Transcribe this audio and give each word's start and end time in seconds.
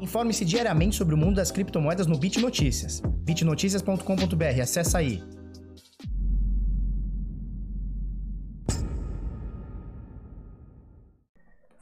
Informe-se 0.00 0.44
diariamente 0.44 0.96
sobre 0.96 1.14
o 1.14 1.18
mundo 1.18 1.36
das 1.36 1.50
criptomoedas 1.50 2.06
no 2.06 2.16
Bit 2.16 2.40
Notícias. 2.40 3.02
bitnoticias.com.br, 3.24 4.60
acessa 4.62 4.98
aí. 4.98 5.22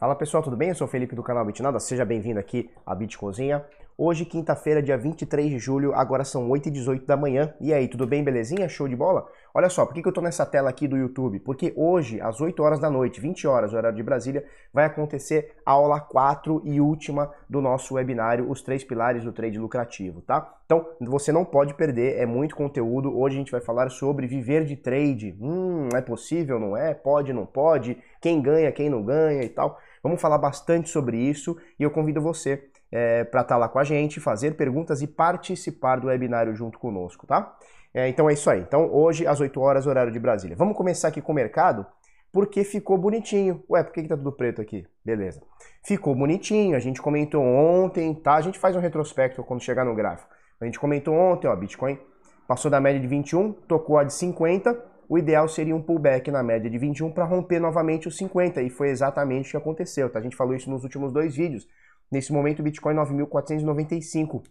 Fala 0.07 0.15
pessoal, 0.15 0.41
tudo 0.41 0.57
bem? 0.57 0.69
Eu 0.69 0.75
sou 0.77 0.87
o 0.87 0.89
Felipe 0.89 1.17
do 1.17 1.23
canal 1.25 1.45
Bitnada, 1.45 1.81
seja 1.81 2.05
bem-vindo 2.05 2.39
aqui 2.39 2.71
à 2.87 2.95
Bit 2.95 3.19
Cozinha. 3.19 3.65
Hoje, 3.99 4.25
quinta-feira, 4.25 4.81
dia 4.81 4.97
23 4.97 5.51
de 5.51 5.59
julho, 5.59 5.93
agora 5.95 6.23
são 6.23 6.49
8 6.49 6.69
e 6.69 6.71
18 6.71 7.05
da 7.05 7.17
manhã. 7.17 7.53
E 7.61 7.75
aí, 7.75 7.89
tudo 7.89 8.07
bem, 8.07 8.23
belezinha? 8.23 8.69
Show 8.69 8.87
de 8.87 8.95
bola? 8.95 9.27
Olha 9.53 9.69
só, 9.69 9.85
por 9.85 9.95
que, 9.95 10.03
que 10.03 10.07
eu 10.07 10.13
tô 10.13 10.21
nessa 10.21 10.47
tela 10.47 10.71
aqui 10.71 10.87
do 10.87 10.97
YouTube? 10.97 11.41
Porque 11.41 11.73
hoje, 11.75 12.21
às 12.21 12.41
8 12.41 12.63
horas 12.63 12.79
da 12.79 12.89
noite, 12.89 13.21
20 13.21 13.49
horas, 13.49 13.73
horário 13.73 13.97
de 13.97 14.03
Brasília, 14.05 14.45
vai 14.73 14.85
acontecer 14.85 15.57
a 15.65 15.73
aula 15.73 15.99
4 15.99 16.63
e 16.65 16.81
última 16.81 17.33
do 17.49 17.61
nosso 17.61 17.95
webinário, 17.95 18.49
Os 18.49 18.63
Três 18.63 18.85
Pilares 18.85 19.25
do 19.25 19.33
Trade 19.33 19.59
Lucrativo, 19.59 20.21
tá? 20.21 20.57
Então, 20.67 20.87
você 21.01 21.33
não 21.33 21.45
pode 21.45 21.75
perder, 21.75 22.19
é 22.19 22.27
muito 22.27 22.55
conteúdo. 22.55 23.19
Hoje 23.19 23.37
a 23.37 23.39
gente 23.39 23.51
vai 23.51 23.63
falar 23.63 23.89
sobre 23.89 24.27
viver 24.27 24.67
de 24.67 24.77
trade. 24.77 25.37
Hum, 25.41 25.89
é 25.95 26.03
possível, 26.03 26.61
não 26.61 26.77
é? 26.77 26.93
Pode, 26.93 27.33
não 27.33 27.47
pode? 27.47 27.97
Quem 28.21 28.43
ganha, 28.43 28.71
quem 28.71 28.91
não 28.91 29.03
ganha 29.03 29.43
e 29.43 29.49
tal. 29.49 29.81
Vamos 30.07 30.21
falar 30.21 30.39
bastante 30.39 30.89
sobre 30.89 31.17
isso 31.17 31.57
e 31.81 31.83
eu 31.83 31.91
convido 31.91 32.21
você 32.21 32.69
é, 32.93 33.25
para 33.25 33.41
estar 33.41 33.55
tá 33.55 33.59
lá 33.59 33.69
com 33.69 33.81
a 33.81 33.83
gente, 33.83 34.21
fazer 34.21 34.53
perguntas 34.53 35.03
e 35.03 35.07
participar 35.09 35.97
do 35.97 36.07
webinário 36.07 36.55
junto 36.55 36.79
conosco, 36.79 37.27
tá? 37.27 37.57
É, 37.93 38.09
então 38.09 38.31
é 38.31 38.33
isso 38.33 38.49
aí. 38.49 38.61
Então 38.61 38.89
hoje 38.95 39.27
às 39.27 39.41
8 39.41 39.61
horas, 39.61 39.85
horário 39.85 40.13
de 40.13 40.21
Brasília. 40.21 40.55
Vamos 40.57 40.77
começar 40.77 41.09
aqui 41.09 41.21
com 41.21 41.33
o 41.33 41.35
mercado, 41.35 41.85
porque 42.31 42.63
ficou 42.63 42.97
bonitinho. 42.97 43.65
Ué, 43.69 43.83
por 43.83 43.93
que, 43.93 44.03
que 44.03 44.09
tá 44.09 44.17
tudo 44.17 44.31
preto 44.31 44.63
aqui? 44.63 44.87
Beleza. 45.05 45.43
Ficou 45.85 46.15
bonitinho, 46.15 46.77
a 46.77 46.79
gente 46.79 47.03
comentou 47.03 47.43
ontem, 47.43 48.15
tá? 48.15 48.37
A 48.37 48.41
gente 48.41 48.61
faz 48.61 48.77
um 48.77 48.81
retrospecto 48.81 49.43
quando 49.43 49.61
chegar 49.61 49.85
no 49.85 49.93
gráfico. 49.93 50.31
A 50.61 50.65
gente 50.67 50.79
comentou 50.79 51.17
ontem, 51.17 51.49
ó, 51.49 51.57
Bitcoin 51.57 51.99
passou 52.47 52.71
da 52.71 52.81
média 52.81 53.01
de 53.01 53.09
21, 53.09 53.53
tocou 53.53 53.99
a 53.99 54.05
de 54.05 54.15
50, 54.15 54.73
o 55.09 55.19
ideal 55.19 55.49
seria 55.49 55.75
um 55.75 55.83
pullback 55.83 56.31
na 56.31 56.43
média 56.43 56.71
de 56.71 56.79
21 56.79 57.11
para 57.13 57.25
romper 57.25 57.61
novamente 57.61 58.09
os 58.09 58.17
50, 58.17 58.63
e 58.63 58.71
foi 58.71 58.89
exatamente 58.89 59.49
o 59.49 59.51
que 59.53 59.57
aconteceu, 59.57 60.11
tá? 60.11 60.19
A 60.19 60.23
gente 60.23 60.37
falou 60.37 60.55
isso 60.55 60.71
nos 60.71 60.83
últimos 60.83 61.13
dois 61.13 61.37
vídeos. 61.37 61.67
Nesse 62.11 62.33
momento, 62.33 62.61
o 62.61 62.63
Bitcoin 62.63 62.95
9.495, 62.95 64.43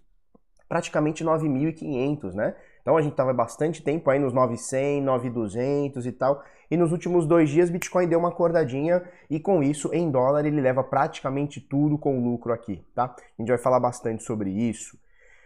praticamente 0.68 1.24
9.500, 1.24 2.34
né? 2.34 2.56
Então 2.82 2.98
a 2.98 3.02
gente 3.02 3.14
estava 3.14 3.34
bastante 3.34 3.82
tempo 3.82 4.10
aí 4.10 4.20
nos 4.20 4.34
900, 4.34 5.04
9.200 5.06 6.06
e 6.06 6.12
tal. 6.12 6.44
E 6.70 6.78
nos 6.78 6.92
últimos 6.92 7.26
dois 7.26 7.50
dias, 7.50 7.70
Bitcoin 7.70 8.08
deu 8.08 8.20
uma 8.20 8.30
acordadinha 8.30 9.04
e 9.30 9.40
com 9.40 9.64
isso, 9.64 9.92
em 9.94 10.10
dólar, 10.10 10.46
ele 10.46 10.62
leva 10.62 10.84
praticamente 10.84 11.60
tudo 11.60 11.98
com 11.98 12.24
lucro 12.24 12.54
aqui, 12.54 12.84
tá? 12.94 13.16
A 13.18 13.42
gente 13.42 13.50
vai 13.50 13.58
falar 13.58 13.80
bastante 13.80 14.24
sobre 14.24 14.50
isso. 14.50 14.98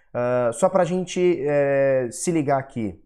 Uh, 0.09 0.51
só 0.53 0.69
para 0.69 0.81
a 0.81 0.85
gente 0.85 1.39
é, 1.41 2.09
se 2.11 2.31
ligar 2.31 2.57
aqui, 2.57 2.99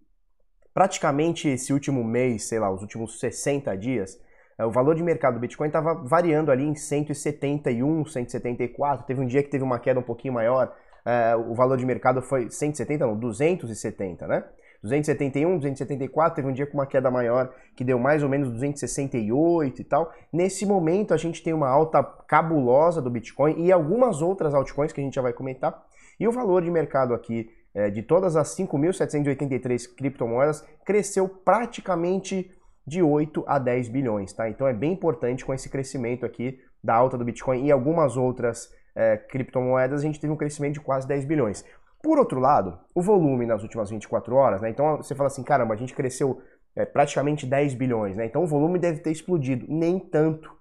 praticamente 0.74 1.48
esse 1.48 1.72
último 1.72 2.04
mês, 2.04 2.44
sei 2.46 2.60
lá, 2.60 2.72
os 2.72 2.82
últimos 2.82 3.20
60 3.20 3.76
dias, 3.78 4.20
é, 4.58 4.66
o 4.66 4.72
valor 4.72 4.96
de 4.96 5.04
mercado 5.04 5.36
do 5.36 5.40
Bitcoin 5.40 5.68
estava 5.68 5.94
variando 5.94 6.52
ali 6.52 6.64
em 6.64 6.76
171, 6.76 8.06
174. 8.06 9.06
Teve 9.06 9.22
um 9.22 9.26
dia 9.26 9.44
que 9.44 9.50
teve 9.50 9.64
uma 9.64 9.80
queda 9.80 10.00
um 10.00 10.04
pouquinho 10.04 10.34
maior. 10.34 10.74
É, 11.06 11.36
o 11.36 11.54
valor 11.54 11.78
de 11.78 11.86
mercado 11.86 12.22
foi 12.22 12.50
170, 12.50 13.06
não, 13.06 13.18
270, 13.18 14.28
né? 14.28 14.44
271, 14.84 15.60
274, 15.60 16.36
teve 16.36 16.48
um 16.48 16.52
dia 16.52 16.68
com 16.68 16.74
uma 16.74 16.86
queda 16.86 17.10
maior 17.10 17.54
que 17.74 17.86
deu 17.86 17.98
mais 17.98 18.22
ou 18.22 18.28
menos 18.28 18.50
268 18.50 19.82
e 19.82 19.84
tal. 19.86 20.12
Nesse 20.32 20.66
momento 20.66 21.14
a 21.14 21.18
gente 21.18 21.42
tem 21.42 21.54
uma 21.54 21.70
alta 21.70 22.04
cabulosa 22.04 23.02
do 23.02 23.10
Bitcoin 23.10 23.66
e 23.66 23.72
algumas 23.72 24.22
outras 24.22 24.54
altcoins 24.54 24.92
que 24.92 25.00
a 25.00 25.04
gente 25.04 25.16
já 25.16 25.22
vai 25.22 25.32
comentar. 25.32 25.82
E 26.20 26.28
o 26.28 26.32
valor 26.34 26.62
de 26.62 26.70
mercado 26.70 27.14
aqui 27.14 27.50
é, 27.74 27.90
de 27.90 28.04
todas 28.04 28.36
as 28.36 28.56
5.783 28.56 29.96
criptomoedas 29.96 30.66
cresceu 30.86 31.28
praticamente 31.28 32.52
de 32.86 33.02
8 33.02 33.44
a 33.48 33.58
10 33.58 33.90
bilhões, 33.90 34.34
tá? 34.34 34.50
Então 34.50 34.68
é 34.68 34.74
bem 34.74 34.92
importante 34.92 35.46
com 35.46 35.54
esse 35.54 35.70
crescimento 35.70 36.26
aqui 36.26 36.60
da 36.84 36.94
alta 36.94 37.18
do 37.18 37.24
Bitcoin 37.24 37.66
e 37.66 37.72
algumas 37.72 38.18
outras 38.18 38.70
é, 38.96 39.18
criptomoedas, 39.18 40.02
a 40.02 40.04
gente 40.04 40.20
teve 40.20 40.32
um 40.32 40.38
crescimento 40.38 40.74
de 40.74 40.82
quase 40.82 41.08
10 41.08 41.26
bilhões. 41.26 41.66
Por 42.02 42.20
outro 42.20 42.40
lado, 42.40 42.78
o 42.94 43.02
volume 43.02 43.46
nas 43.46 43.64
últimas 43.64 43.90
24 43.90 44.36
horas, 44.36 44.62
né? 44.62 44.70
Então 44.70 44.98
você 44.98 45.16
fala 45.16 45.28
assim, 45.28 45.44
caramba, 45.44 45.74
a 45.74 45.78
gente 45.78 45.96
cresceu 45.96 46.42
é, 46.76 46.86
praticamente 46.86 47.46
10 47.46 47.74
bilhões, 47.76 48.18
né? 48.18 48.26
Então 48.26 48.44
o 48.44 48.48
volume 48.48 48.78
deve 48.78 49.00
ter 49.00 49.12
explodido. 49.12 49.66
Nem 49.70 50.00
tanto. 50.00 50.52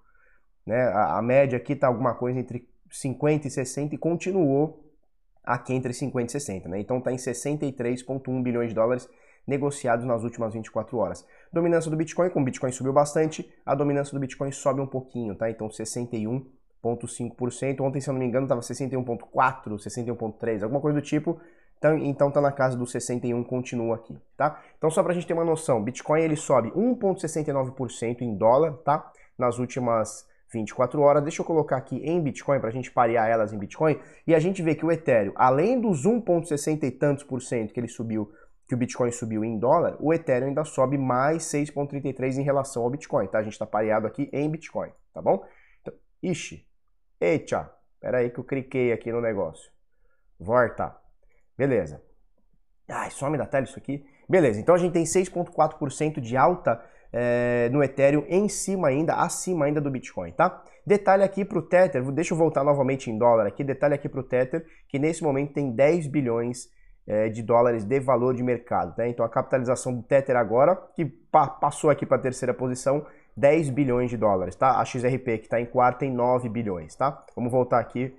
Né? 0.65 0.81
A, 0.81 1.17
a 1.17 1.21
média 1.21 1.57
aqui 1.57 1.73
está 1.73 1.87
alguma 1.87 2.15
coisa 2.15 2.39
entre 2.39 2.67
50 2.89 3.47
e 3.47 3.51
60 3.51 3.95
e 3.95 3.97
continuou 3.97 4.82
aqui 5.43 5.73
entre 5.73 5.93
50 5.93 6.27
e 6.27 6.31
60, 6.31 6.69
né? 6.69 6.79
Então 6.79 6.97
está 6.97 7.11
em 7.11 7.17
63,1 7.17 8.41
bilhões 8.41 8.69
de 8.69 8.75
dólares 8.75 9.09
negociados 9.45 10.05
nas 10.05 10.23
últimas 10.23 10.53
24 10.53 10.97
horas. 10.97 11.25
Dominância 11.51 11.91
do 11.91 11.97
Bitcoin, 11.97 12.29
como 12.29 12.43
o 12.43 12.45
Bitcoin 12.45 12.71
subiu 12.71 12.93
bastante, 12.93 13.51
a 13.65 13.75
dominância 13.75 14.13
do 14.13 14.19
Bitcoin 14.19 14.51
sobe 14.51 14.79
um 14.79 14.87
pouquinho, 14.87 15.35
tá? 15.35 15.49
Então 15.49 15.67
61,5%. 15.67 17.81
Ontem, 17.81 17.99
se 17.99 18.09
eu 18.09 18.13
não 18.13 18.19
me 18.19 18.25
engano, 18.25 18.45
estava 18.45 18.61
61,4%, 18.61 19.77
61,3%, 19.77 20.63
alguma 20.63 20.79
coisa 20.79 20.99
do 20.99 21.05
tipo. 21.05 21.39
Então, 21.77 21.97
então 21.97 22.31
tá 22.31 22.39
na 22.39 22.51
casa 22.51 22.77
do 22.77 22.87
61, 22.87 23.43
continua 23.43 23.95
aqui, 23.95 24.17
tá? 24.37 24.61
Então 24.77 24.89
só 24.89 25.03
pra 25.03 25.13
gente 25.13 25.27
ter 25.27 25.33
uma 25.33 25.43
noção, 25.43 25.83
Bitcoin 25.83 26.21
ele 26.21 26.37
sobe 26.37 26.71
1,69% 26.71 28.21
em 28.21 28.37
dólar, 28.37 28.77
tá? 28.85 29.11
Nas 29.37 29.59
últimas 29.59 30.25
24 30.53 31.01
horas. 31.01 31.23
Deixa 31.23 31.41
eu 31.41 31.45
colocar 31.45 31.77
aqui 31.77 31.97
em 31.97 32.21
Bitcoin 32.21 32.59
para 32.59 32.69
a 32.69 32.71
gente 32.71 32.91
parear 32.91 33.27
elas 33.27 33.51
em 33.51 33.57
Bitcoin 33.57 33.99
e 34.25 34.33
a 34.33 34.39
gente 34.39 34.61
vê 34.61 34.75
que 34.75 34.85
o 34.85 34.91
Ethereum, 34.91 35.33
além 35.35 35.81
dos 35.81 36.05
1,60 36.05 36.83
e 36.83 36.91
tantos 36.91 37.23
por 37.23 37.41
cento 37.41 37.73
que 37.73 37.79
ele 37.79 37.87
subiu 37.87 38.31
que 38.67 38.73
o 38.73 38.77
Bitcoin 38.77 39.11
subiu 39.11 39.43
em 39.43 39.59
dólar, 39.59 39.97
o 39.99 40.13
Ethereum 40.13 40.47
ainda 40.47 40.63
sobe 40.63 40.97
mais 40.97 41.43
6,33 41.43 42.37
em 42.37 42.43
relação 42.43 42.83
ao 42.83 42.89
Bitcoin, 42.89 43.27
tá? 43.27 43.39
A 43.39 43.43
gente 43.43 43.53
está 43.53 43.65
pareado 43.65 44.07
aqui 44.07 44.29
em 44.31 44.49
Bitcoin, 44.49 44.89
tá 45.13 45.21
bom? 45.21 45.43
Então, 45.81 45.93
ixi, 46.21 46.65
eita, 47.19 47.69
espera 47.95 48.19
aí 48.19 48.29
que 48.29 48.39
eu 48.39 48.43
cliquei 48.43 48.93
aqui 48.93 49.11
no 49.11 49.19
negócio. 49.19 49.69
Volta. 50.39 50.95
Beleza. 51.57 52.01
Ai, 52.89 53.11
some 53.11 53.37
da 53.37 53.45
tela 53.45 53.65
isso 53.65 53.77
aqui. 53.77 54.05
Beleza, 54.27 54.59
então 54.59 54.75
a 54.75 54.77
gente 54.77 54.93
tem 54.93 55.03
6,4% 55.03 56.19
de 56.19 56.37
alta 56.37 56.83
é, 57.13 57.69
no 57.71 57.83
Ethereum 57.83 58.25
em 58.27 58.49
cima 58.49 58.87
ainda, 58.87 59.13
acima 59.13 59.65
ainda 59.65 59.79
do 59.79 59.91
Bitcoin, 59.91 60.31
tá? 60.31 60.63
Detalhe 60.85 61.23
aqui 61.23 61.45
para 61.45 61.59
o 61.59 61.61
Tether, 61.61 62.03
deixa 62.11 62.33
eu 62.33 62.37
voltar 62.37 62.63
novamente 62.63 63.09
em 63.09 63.17
dólar 63.17 63.45
aqui, 63.45 63.63
detalhe 63.63 63.93
aqui 63.93 64.09
para 64.09 64.19
o 64.19 64.23
Tether, 64.23 64.65
que 64.89 64.97
nesse 64.97 65.23
momento 65.23 65.53
tem 65.53 65.71
10 65.71 66.07
bilhões 66.07 66.67
é, 67.07 67.29
de 67.29 67.43
dólares 67.43 67.85
de 67.85 67.99
valor 67.99 68.33
de 68.33 68.41
mercado. 68.41 68.93
Né? 68.97 69.09
Então 69.09 69.23
a 69.23 69.29
capitalização 69.29 69.93
do 69.93 70.01
Tether 70.01 70.35
agora, 70.35 70.75
que 70.95 71.05
pa 71.05 71.47
passou 71.47 71.89
aqui 71.89 72.05
para 72.05 72.17
a 72.17 72.21
terceira 72.21 72.53
posição, 72.53 73.05
10 73.37 73.69
bilhões 73.69 74.09
de 74.09 74.17
dólares, 74.17 74.55
tá? 74.55 74.79
A 74.79 74.85
XRP 74.85 75.37
que 75.39 75.45
está 75.45 75.59
em 75.59 75.65
quarta 75.65 75.99
tem 75.99 76.11
9 76.11 76.49
bilhões, 76.49 76.95
tá? 76.95 77.25
Vamos 77.35 77.51
voltar 77.51 77.79
aqui 77.79 78.13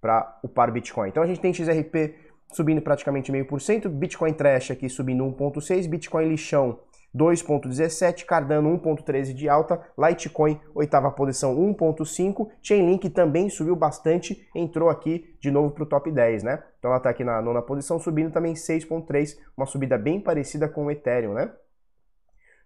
para 0.00 0.38
o 0.42 0.48
par 0.48 0.70
Bitcoin. 0.70 1.08
Então 1.08 1.22
a 1.22 1.26
gente 1.26 1.40
tem 1.40 1.52
XRP 1.52 2.14
subindo 2.52 2.80
praticamente 2.80 3.32
meio 3.32 3.46
por 3.46 3.60
cento, 3.60 3.88
Bitcoin 3.88 4.32
Trash 4.32 4.70
aqui 4.70 4.88
subindo 4.88 5.24
1.6, 5.24 5.88
Bitcoin 5.88 6.28
Lixão 6.28 6.78
2.17, 7.14 8.24
Cardano 8.24 8.76
1.13 8.78 9.32
de 9.32 9.48
alta, 9.48 9.80
Litecoin 9.96 10.60
oitava 10.74 11.10
posição 11.10 11.54
1.5, 11.56 12.50
Chainlink 12.60 13.08
também 13.10 13.48
subiu 13.48 13.76
bastante, 13.76 14.48
entrou 14.54 14.88
aqui 14.88 15.36
de 15.40 15.50
novo 15.50 15.70
para 15.70 15.84
o 15.84 15.86
top 15.86 16.10
10, 16.10 16.42
né? 16.42 16.62
Então 16.78 16.90
ela 16.90 16.98
está 16.98 17.10
aqui 17.10 17.22
na 17.22 17.40
nona 17.40 17.62
posição, 17.62 17.98
subindo 18.00 18.32
também 18.32 18.54
6.3, 18.54 19.38
uma 19.56 19.66
subida 19.66 19.96
bem 19.96 20.20
parecida 20.20 20.68
com 20.68 20.86
o 20.86 20.90
Ethereum, 20.90 21.34
né? 21.34 21.52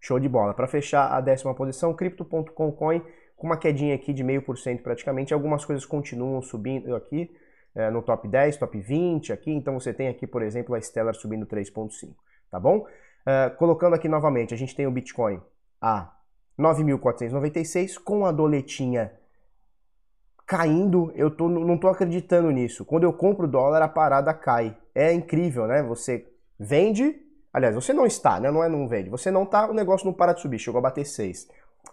Show 0.01 0.19
de 0.19 0.29
bola. 0.29 0.55
Para 0.55 0.67
fechar 0.67 1.13
a 1.13 1.21
décima 1.21 1.55
posição, 1.55 1.93
Crypto.com 1.93 2.73
Coin 2.73 3.03
com 3.37 3.47
uma 3.47 3.57
quedinha 3.57 3.95
aqui 3.95 4.13
de 4.13 4.25
meio 4.25 4.43
por 4.43 4.59
cento 4.59 4.83
praticamente, 4.83 5.33
algumas 5.33 5.65
coisas 5.65 5.87
continuam 5.87 6.43
subindo 6.43 6.95
aqui, 6.97 7.31
é, 7.75 7.89
no 7.89 8.03
top 8.03 8.27
10, 8.27 8.57
top 8.57 8.79
20 8.81 9.33
aqui, 9.33 9.53
então 9.53 9.79
você 9.79 9.95
tem 9.95 10.09
aqui, 10.09 10.27
por 10.27 10.43
exemplo, 10.43 10.75
a 10.75 10.81
Stellar 10.81 11.15
subindo 11.15 11.47
3.5, 11.47 12.15
tá 12.51 12.59
bom? 12.59 12.85
Uh, 13.27 13.55
colocando 13.57 13.95
aqui 13.95 14.09
novamente, 14.09 14.55
a 14.55 14.57
gente 14.57 14.75
tem 14.75 14.87
o 14.87 14.91
Bitcoin 14.91 15.41
a 15.81 16.13
9.496 16.59 17.99
com 18.03 18.25
a 18.25 18.33
doletinha 18.33 19.13
caindo, 20.49 21.13
eu 21.15 21.31
tô, 21.31 21.47
não 21.47 21.75
estou 21.75 21.91
acreditando 21.91 22.51
nisso. 22.51 22.83
Quando 22.83 23.05
eu 23.05 23.13
compro 23.13 23.47
dólar, 23.47 23.83
a 23.83 23.89
parada 23.89 24.33
cai. 24.33 24.75
É 24.95 25.13
incrível, 25.13 25.67
né? 25.67 25.83
Você 25.83 26.27
vende, 26.59 27.15
aliás, 27.53 27.75
você 27.75 27.93
não 27.93 28.07
está, 28.07 28.41
né? 28.41 28.51
Não 28.51 28.65
é 28.65 28.69
não 28.69 28.89
vende. 28.89 29.11
Você 29.11 29.31
não 29.31 29.45
tá, 29.45 29.71
o 29.71 29.75
negócio 29.75 30.07
não 30.07 30.15
para 30.15 30.33
de 30.33 30.41
subir, 30.41 30.59
chegou 30.59 30.79
a 30.79 30.83
bater 30.83 31.05
6. 31.05 31.49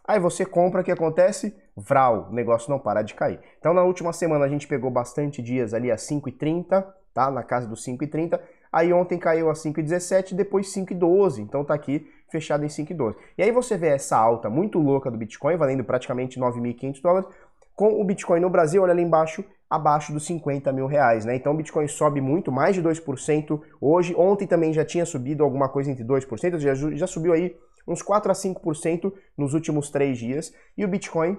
Aí 0.07 0.19
você 0.21 0.45
compra, 0.45 0.81
o 0.81 0.83
que 0.85 0.91
acontece? 0.91 1.53
Vral, 1.75 2.29
o 2.29 2.33
negócio 2.33 2.71
não 2.71 2.79
para 2.79 3.01
de 3.01 3.13
cair. 3.13 3.41
Então 3.59 3.73
na 3.73 3.83
última 3.83 4.13
semana 4.13 4.45
a 4.45 4.49
gente 4.49 4.67
pegou 4.67 4.89
bastante 4.89 5.41
dias 5.41 5.73
ali 5.73 5.91
a 5.91 5.97
5,30, 5.97 6.85
tá? 7.13 7.29
Na 7.29 7.43
casa 7.43 7.67
dos 7.67 7.85
5,30. 7.85 8.39
Aí 8.75 8.91
ontem 8.91 9.17
caiu 9.17 9.49
a 9.49 9.53
5,17, 9.53 10.35
depois 10.35 10.67
5,12. 10.67 11.39
Então 11.39 11.63
tá 11.63 11.73
aqui 11.73 12.05
fechado 12.29 12.65
em 12.65 12.67
5,12. 12.67 13.15
E 13.37 13.43
aí 13.43 13.49
você 13.49 13.77
vê 13.77 13.87
essa 13.87 14.17
alta 14.17 14.49
muito 14.49 14.79
louca 14.79 15.09
do 15.09 15.17
Bitcoin, 15.17 15.55
valendo 15.55 15.81
praticamente 15.81 16.37
9.500 16.37 17.01
dólares, 17.01 17.29
com 17.73 18.01
o 18.01 18.03
Bitcoin 18.03 18.41
no 18.41 18.49
Brasil, 18.49 18.83
olha 18.83 18.91
ali 18.91 19.01
embaixo, 19.01 19.45
abaixo 19.69 20.11
dos 20.11 20.25
50 20.25 20.73
mil 20.73 20.87
reais, 20.87 21.23
né? 21.23 21.37
Então 21.37 21.53
o 21.53 21.55
Bitcoin 21.55 21.87
sobe 21.87 22.19
muito, 22.19 22.51
mais 22.51 22.75
de 22.75 22.83
2% 22.83 23.61
hoje. 23.79 24.13
Ontem 24.17 24.45
também 24.45 24.73
já 24.73 24.83
tinha 24.83 25.05
subido 25.05 25.41
alguma 25.41 25.69
coisa 25.69 25.89
entre 25.89 26.03
2%, 26.03 26.59
já, 26.59 26.75
já 26.75 27.07
subiu 27.07 27.31
aí 27.31 27.55
uns 27.87 28.01
4 28.01 28.29
a 28.29 28.35
5% 28.35 29.13
nos 29.37 29.53
últimos 29.53 29.89
três 29.89 30.17
dias. 30.17 30.53
E 30.77 30.83
o 30.83 30.87
Bitcoin 30.89 31.37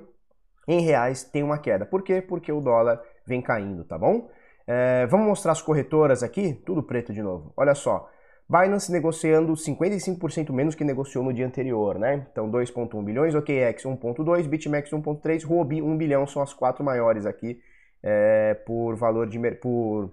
em 0.66 0.80
reais 0.80 1.22
tem 1.22 1.42
uma 1.42 1.58
queda. 1.58 1.84
Por 1.84 2.02
quê? 2.02 2.22
Porque 2.22 2.50
o 2.50 2.62
dólar 2.62 2.98
vem 3.26 3.42
caindo, 3.42 3.84
tá 3.84 3.98
bom? 3.98 4.30
É, 4.66 5.06
vamos 5.06 5.26
mostrar 5.26 5.52
as 5.52 5.62
corretoras 5.62 6.22
aqui, 6.22 6.54
tudo 6.64 6.82
preto 6.82 7.12
de 7.12 7.22
novo. 7.22 7.52
Olha 7.56 7.74
só, 7.74 8.08
Binance 8.48 8.92
negociando 8.92 9.52
55% 9.54 10.52
menos 10.52 10.74
que 10.74 10.84
negociou 10.84 11.24
no 11.24 11.32
dia 11.32 11.46
anterior, 11.46 11.98
né? 11.98 12.26
Então 12.30 12.50
2.1 12.50 13.04
bilhões, 13.04 13.34
OKEx 13.34 13.84
1.2, 13.84 14.48
BitMEX 14.48 14.90
1.3, 14.90 15.44
Huobi 15.44 15.82
1 15.82 15.96
bilhão 15.96 16.26
são 16.26 16.42
as 16.42 16.52
quatro 16.52 16.84
maiores 16.84 17.26
aqui 17.26 17.60
é, 18.02 18.54
por 18.54 18.94
valor 18.94 19.28
de 19.28 19.38
por, 19.56 20.12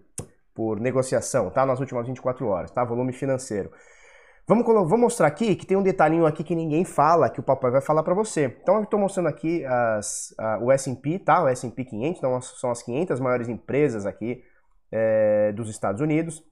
por 0.54 0.80
negociação, 0.80 1.52
tá? 1.52 1.66
Nas 1.66 1.80
últimas 1.80 2.08
24 2.08 2.48
horas, 2.48 2.72
tá? 2.72 2.84
Volume 2.84 3.14
financeiro. 3.14 3.72
Vamos, 4.45 4.66
vamos 4.66 5.00
mostrar 5.00 5.28
aqui 5.28 5.56
que 5.56 5.66
tem 5.66 5.78
um 5.78 5.84
detalhinho 5.84 6.25
aqui 6.25 6.44
que 6.44 6.54
ninguém 6.54 6.84
fala, 6.84 7.30
que 7.30 7.40
o 7.40 7.44
papai 7.44 7.72
vai 7.72 7.81
falar 7.81 8.04
para 8.04 8.13
você. 8.13 8.54
Então 8.62 8.75
eu 8.75 8.84
estou 8.84 9.00
mostrando 9.00 9.28
aqui 9.28 9.63
as, 9.66 10.36
a, 10.38 10.60
o 10.60 10.69
S&P, 10.69 11.19
tá? 11.19 11.44
O 11.44 11.48
S&P 11.48 11.86
500, 11.86 12.18
então 12.18 12.42
são 12.42 12.69
as 12.69 12.84
500 12.84 13.22
maiores 13.22 13.48
empresas 13.48 14.06
aqui 14.06 14.44
é, 14.92 15.54
dos 15.54 15.69
Estados 15.69 16.01
Unidos. 16.01 16.44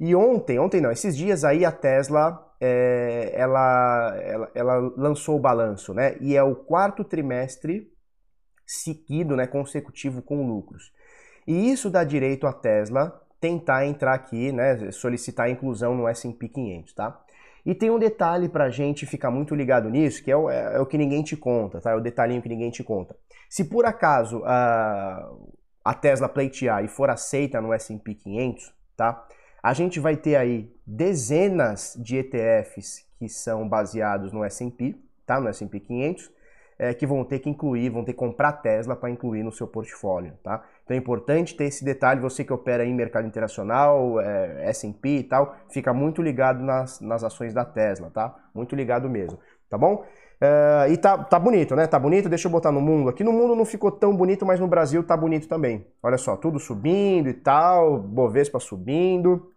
E 0.00 0.14
ontem, 0.14 0.58
ontem 0.58 0.80
não, 0.80 0.90
esses 0.90 1.14
dias 1.14 1.44
aí 1.44 1.66
a 1.66 1.70
Tesla, 1.70 2.50
é, 2.58 3.32
ela, 3.34 4.16
ela, 4.22 4.50
ela, 4.54 4.92
lançou 4.96 5.36
o 5.36 5.40
balanço, 5.40 5.92
né? 5.92 6.16
E 6.20 6.34
é 6.34 6.42
o 6.42 6.56
quarto 6.56 7.04
trimestre 7.04 7.92
seguido, 8.66 9.36
né, 9.36 9.46
consecutivo 9.46 10.22
com 10.22 10.46
lucros. 10.46 10.90
E 11.46 11.70
isso 11.70 11.90
dá 11.90 12.02
direito 12.02 12.46
à 12.46 12.52
Tesla 12.54 13.20
tentar 13.38 13.86
entrar 13.86 14.14
aqui, 14.14 14.50
né, 14.50 14.90
solicitar 14.90 15.46
a 15.46 15.50
inclusão 15.50 15.94
no 15.94 16.08
S&P 16.08 16.48
500, 16.48 16.94
tá? 16.94 17.23
E 17.64 17.74
tem 17.74 17.90
um 17.90 17.98
detalhe 17.98 18.48
para 18.48 18.64
a 18.64 18.70
gente 18.70 19.06
ficar 19.06 19.30
muito 19.30 19.54
ligado 19.54 19.88
nisso, 19.88 20.22
que 20.22 20.30
é 20.30 20.36
o, 20.36 20.50
é, 20.50 20.76
é 20.76 20.80
o, 20.80 20.86
que 20.86 20.98
ninguém 20.98 21.22
te 21.22 21.36
conta, 21.36 21.80
tá? 21.80 21.92
É 21.92 21.94
o 21.94 22.00
detalhinho 22.00 22.42
que 22.42 22.48
ninguém 22.48 22.70
te 22.70 22.84
conta. 22.84 23.16
Se 23.48 23.64
por 23.64 23.86
acaso 23.86 24.42
a, 24.44 25.30
a 25.82 25.94
Tesla 25.94 26.28
pleitear 26.28 26.84
e 26.84 26.88
for 26.88 27.08
aceita 27.08 27.60
no 27.60 27.72
S&P 27.72 28.14
500, 28.14 28.72
tá? 28.96 29.26
A 29.62 29.72
gente 29.72 29.98
vai 29.98 30.14
ter 30.14 30.36
aí 30.36 30.70
dezenas 30.86 31.98
de 31.98 32.18
ETFs 32.18 33.06
que 33.18 33.28
são 33.30 33.66
baseados 33.66 34.30
no 34.30 34.44
S&P, 34.44 34.94
tá? 35.24 35.40
No 35.40 35.48
S&P 35.48 35.80
500, 35.80 36.30
é, 36.78 36.92
que 36.94 37.06
vão 37.06 37.24
ter 37.24 37.38
que 37.38 37.48
incluir, 37.48 37.90
vão 37.90 38.04
ter 38.04 38.12
que 38.12 38.18
comprar 38.18 38.52
Tesla 38.52 38.96
para 38.96 39.10
incluir 39.10 39.42
no 39.42 39.52
seu 39.52 39.66
portfólio, 39.66 40.32
tá? 40.42 40.64
Então 40.84 40.96
é 40.96 40.98
importante 40.98 41.56
ter 41.56 41.64
esse 41.64 41.84
detalhe, 41.84 42.20
você 42.20 42.44
que 42.44 42.52
opera 42.52 42.84
em 42.84 42.94
mercado 42.94 43.26
internacional, 43.26 44.20
é, 44.20 44.68
S&P 44.70 45.08
e 45.08 45.22
tal, 45.24 45.56
fica 45.70 45.92
muito 45.92 46.22
ligado 46.22 46.62
nas, 46.62 47.00
nas 47.00 47.24
ações 47.24 47.54
da 47.54 47.64
Tesla, 47.64 48.10
tá? 48.10 48.34
Muito 48.54 48.74
ligado 48.74 49.08
mesmo, 49.08 49.38
tá 49.68 49.78
bom? 49.78 50.04
É, 50.40 50.90
e 50.90 50.96
tá, 50.96 51.16
tá 51.16 51.38
bonito, 51.38 51.74
né? 51.76 51.86
Tá 51.86 51.98
bonito, 51.98 52.28
deixa 52.28 52.48
eu 52.48 52.52
botar 52.52 52.72
no 52.72 52.80
mundo. 52.80 53.08
Aqui 53.08 53.24
no 53.24 53.32
mundo 53.32 53.54
não 53.54 53.64
ficou 53.64 53.90
tão 53.90 54.14
bonito, 54.16 54.44
mas 54.44 54.60
no 54.60 54.66
Brasil 54.66 55.02
tá 55.04 55.16
bonito 55.16 55.48
também. 55.48 55.86
Olha 56.02 56.18
só, 56.18 56.36
tudo 56.36 56.58
subindo 56.58 57.28
e 57.28 57.34
tal, 57.34 57.98
Bovespa 57.98 58.58
subindo, 58.58 59.50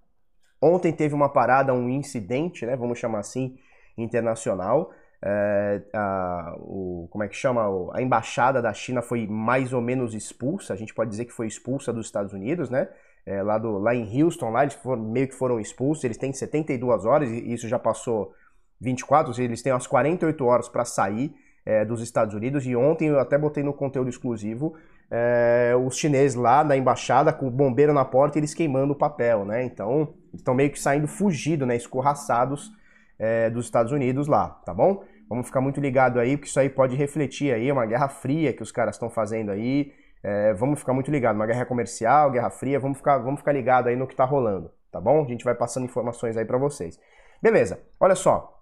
Ontem 0.61 0.91
teve 0.91 1.13
uma 1.13 1.29
parada, 1.29 1.73
um 1.73 1.89
incidente, 1.89 2.65
né, 2.65 2.75
vamos 2.75 2.97
chamar 2.97 3.19
assim, 3.19 3.57
internacional. 3.97 4.91
É, 5.21 5.81
a, 5.93 6.55
o, 6.59 7.07
como 7.09 7.23
é 7.23 7.27
que 7.27 7.35
chama? 7.35 7.63
A 7.93 8.01
embaixada 8.01 8.61
da 8.61 8.73
China 8.73 9.01
foi 9.01 9.25
mais 9.27 9.73
ou 9.73 9.81
menos 9.81 10.13
expulsa, 10.13 10.73
a 10.73 10.77
gente 10.77 10.93
pode 10.93 11.09
dizer 11.09 11.25
que 11.25 11.33
foi 11.33 11.47
expulsa 11.47 11.91
dos 11.91 12.05
Estados 12.05 12.33
Unidos, 12.33 12.69
né? 12.69 12.87
É, 13.25 13.41
lá, 13.43 13.57
do, 13.57 13.77
lá 13.77 13.93
em 13.93 14.23
Houston, 14.23 14.51
lá 14.51 14.63
eles 14.63 14.75
foram, 14.75 15.03
meio 15.03 15.27
que 15.27 15.35
foram 15.35 15.59
expulsos, 15.59 16.03
eles 16.03 16.17
têm 16.17 16.31
72 16.31 17.05
horas, 17.05 17.29
e 17.29 17.53
isso 17.53 17.67
já 17.67 17.77
passou 17.77 18.33
24, 18.79 19.41
eles 19.41 19.61
têm 19.61 19.73
umas 19.73 19.87
48 19.87 20.45
horas 20.45 20.69
para 20.69 20.85
sair 20.85 21.33
é, 21.65 21.83
dos 21.83 22.01
Estados 22.01 22.33
Unidos, 22.33 22.65
e 22.65 22.75
ontem 22.75 23.09
eu 23.09 23.19
até 23.19 23.37
botei 23.37 23.63
no 23.63 23.73
conteúdo 23.73 24.09
exclusivo 24.09 24.75
é, 25.09 25.73
os 25.85 25.97
chineses 25.97 26.35
lá 26.35 26.63
na 26.63 26.77
embaixada 26.77 27.33
com 27.33 27.47
o 27.47 27.51
bombeiro 27.51 27.93
na 27.93 28.05
porta 28.05 28.37
e 28.37 28.39
eles 28.39 28.53
queimando 28.53 28.93
o 28.93 28.95
papel, 28.95 29.45
né? 29.45 29.63
Então, 29.63 30.13
estão 30.33 30.53
meio 30.53 30.69
que 30.69 30.79
saindo 30.79 31.07
fugido, 31.07 31.65
né? 31.65 31.75
Escorraçados 31.75 32.71
é, 33.19 33.49
dos 33.49 33.65
Estados 33.65 33.91
Unidos 33.91 34.27
lá, 34.27 34.49
tá 34.65 34.73
bom? 34.73 35.03
Vamos 35.29 35.47
ficar 35.47 35.61
muito 35.61 35.81
ligado 35.81 36.19
aí, 36.19 36.37
porque 36.37 36.49
isso 36.49 36.59
aí 36.59 36.69
pode 36.69 36.95
refletir 36.95 37.53
aí 37.53 37.71
uma 37.71 37.85
guerra 37.85 38.07
fria 38.07 38.53
que 38.53 38.63
os 38.63 38.71
caras 38.71 38.95
estão 38.95 39.09
fazendo 39.09 39.51
aí. 39.51 39.91
É, 40.23 40.53
vamos 40.53 40.79
ficar 40.79 40.93
muito 40.93 41.11
ligado, 41.11 41.35
uma 41.35 41.45
guerra 41.45 41.65
comercial, 41.65 42.31
guerra 42.31 42.49
fria, 42.49 42.79
vamos 42.79 42.97
ficar, 42.97 43.17
vamos 43.19 43.39
ficar 43.39 43.51
ligado 43.51 43.87
aí 43.87 43.95
no 43.95 44.07
que 44.07 44.15
tá 44.15 44.25
rolando, 44.25 44.71
tá 44.91 44.99
bom? 44.99 45.23
A 45.23 45.27
gente 45.27 45.45
vai 45.45 45.53
passando 45.55 45.85
informações 45.85 46.35
aí 46.37 46.45
para 46.45 46.57
vocês. 46.57 46.99
Beleza, 47.41 47.79
olha 47.99 48.15
só. 48.15 48.55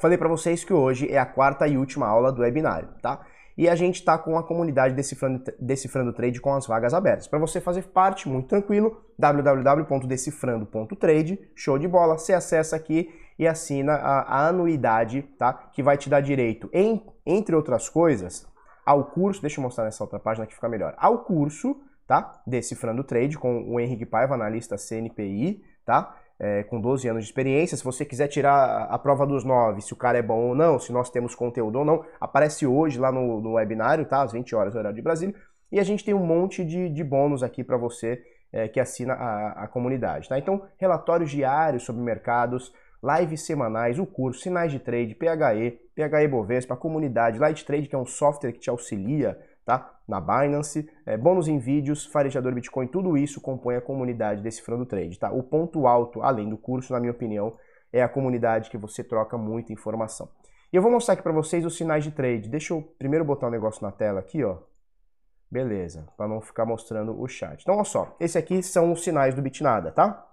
Falei 0.00 0.18
para 0.18 0.28
vocês 0.28 0.64
que 0.64 0.72
hoje 0.72 1.08
é 1.10 1.18
a 1.18 1.24
quarta 1.24 1.66
e 1.66 1.78
última 1.78 2.06
aula 2.06 2.32
do 2.32 2.42
webinário, 2.42 2.88
tá? 3.00 3.24
E 3.56 3.68
a 3.68 3.74
gente 3.74 3.94
está 3.94 4.18
com 4.18 4.36
a 4.36 4.42
comunidade 4.42 4.94
Decifrando, 4.94 5.42
Decifrando 5.58 6.12
Trade 6.12 6.42
com 6.42 6.52
as 6.52 6.66
vagas 6.66 6.92
abertas. 6.92 7.26
Para 7.26 7.38
você 7.38 7.58
fazer 7.58 7.84
parte, 7.84 8.28
muito 8.28 8.48
tranquilo, 8.48 9.00
www.decifrando.trade, 9.18 11.40
show 11.54 11.78
de 11.78 11.88
bola. 11.88 12.18
Você 12.18 12.34
acessa 12.34 12.76
aqui 12.76 13.08
e 13.38 13.46
assina 13.46 13.94
a, 13.94 14.20
a 14.20 14.48
anuidade, 14.48 15.22
tá? 15.38 15.52
Que 15.72 15.82
vai 15.82 15.96
te 15.96 16.08
dar 16.08 16.20
direito, 16.20 16.68
em, 16.72 17.04
entre 17.24 17.54
outras 17.54 17.88
coisas, 17.88 18.46
ao 18.84 19.04
curso, 19.04 19.40
deixa 19.40 19.60
eu 19.60 19.62
mostrar 19.62 19.84
nessa 19.84 20.04
outra 20.04 20.18
página 20.18 20.46
que 20.46 20.54
fica 20.54 20.68
melhor, 20.68 20.94
ao 20.96 21.24
curso, 21.24 21.76
tá? 22.06 22.40
Decifrando 22.46 23.04
Trade 23.04 23.38
com 23.38 23.64
o 23.68 23.80
Henrique 23.80 24.06
Paiva, 24.06 24.34
analista 24.34 24.76
CNPI, 24.76 25.62
tá? 25.84 26.16
é, 26.38 26.62
com 26.64 26.80
12 26.80 27.08
anos 27.08 27.24
de 27.24 27.30
experiência. 27.30 27.76
Se 27.76 27.84
você 27.84 28.04
quiser 28.04 28.28
tirar 28.28 28.84
a 28.84 28.98
prova 28.98 29.26
dos 29.26 29.44
9, 29.44 29.80
se 29.80 29.92
o 29.92 29.96
cara 29.96 30.18
é 30.18 30.22
bom 30.22 30.48
ou 30.48 30.54
não, 30.54 30.78
se 30.78 30.92
nós 30.92 31.10
temos 31.10 31.34
conteúdo 31.34 31.78
ou 31.78 31.84
não, 31.84 32.04
aparece 32.20 32.66
hoje 32.66 32.98
lá 32.98 33.10
no, 33.10 33.40
no 33.40 33.54
webinário, 33.54 34.04
tá? 34.04 34.22
Às 34.22 34.32
20 34.32 34.54
horas, 34.54 34.74
horário 34.74 34.96
de 34.96 35.02
Brasília. 35.02 35.34
E 35.70 35.80
a 35.80 35.84
gente 35.84 36.04
tem 36.04 36.14
um 36.14 36.24
monte 36.24 36.64
de, 36.64 36.88
de 36.88 37.04
bônus 37.04 37.42
aqui 37.42 37.64
para 37.64 37.76
você 37.76 38.22
é, 38.52 38.68
que 38.68 38.78
assina 38.78 39.14
a, 39.14 39.64
a 39.64 39.68
comunidade, 39.68 40.28
tá? 40.28 40.38
Então, 40.38 40.62
relatórios 40.78 41.30
diários 41.30 41.82
sobre 41.82 42.02
mercados, 42.02 42.72
lives 43.18 43.42
semanais, 43.42 43.98
o 43.98 44.06
curso, 44.06 44.40
sinais 44.40 44.72
de 44.72 44.78
trade, 44.78 45.14
PHE, 45.14 45.78
PHE 45.94 46.28
Bovespa, 46.28 46.74
a 46.74 46.76
comunidade, 46.76 47.38
Light 47.38 47.64
Trade, 47.64 47.88
que 47.88 47.94
é 47.94 47.98
um 47.98 48.06
software 48.06 48.52
que 48.52 48.58
te 48.58 48.70
auxilia 48.70 49.38
tá? 49.66 49.98
Na 50.06 50.20
Binance, 50.20 50.88
é, 51.04 51.16
bônus 51.16 51.48
em 51.48 51.58
vídeos, 51.58 52.06
farejador 52.06 52.54
Bitcoin, 52.54 52.86
tudo 52.86 53.18
isso 53.18 53.40
compõe 53.40 53.74
a 53.74 53.80
comunidade 53.80 54.40
Decifrando 54.40 54.86
Trade, 54.86 55.18
tá? 55.18 55.30
O 55.32 55.42
ponto 55.42 55.88
alto, 55.88 56.22
além 56.22 56.48
do 56.48 56.56
curso, 56.56 56.92
na 56.92 57.00
minha 57.00 57.10
opinião, 57.10 57.52
é 57.92 58.00
a 58.00 58.08
comunidade 58.08 58.70
que 58.70 58.78
você 58.78 59.02
troca 59.02 59.36
muita 59.36 59.72
informação. 59.72 60.30
E 60.72 60.76
eu 60.76 60.82
vou 60.82 60.90
mostrar 60.90 61.14
aqui 61.14 61.22
para 61.22 61.32
vocês 61.32 61.64
os 61.64 61.76
sinais 61.76 62.04
de 62.04 62.12
trade. 62.12 62.48
Deixa 62.48 62.72
eu 62.74 62.82
primeiro 62.98 63.24
botar 63.24 63.48
um 63.48 63.50
negócio 63.50 63.82
na 63.82 63.90
tela 63.90 64.20
aqui, 64.20 64.44
ó. 64.44 64.58
Beleza, 65.50 66.06
para 66.16 66.28
não 66.28 66.40
ficar 66.40 66.64
mostrando 66.64 67.20
o 67.20 67.26
chat. 67.26 67.62
Então, 67.62 67.74
olha 67.74 67.84
só, 67.84 68.16
esse 68.20 68.38
aqui 68.38 68.62
são 68.62 68.92
os 68.92 69.02
sinais 69.02 69.34
do 69.34 69.42
Bitnada, 69.42 69.90
tá? 69.90 70.26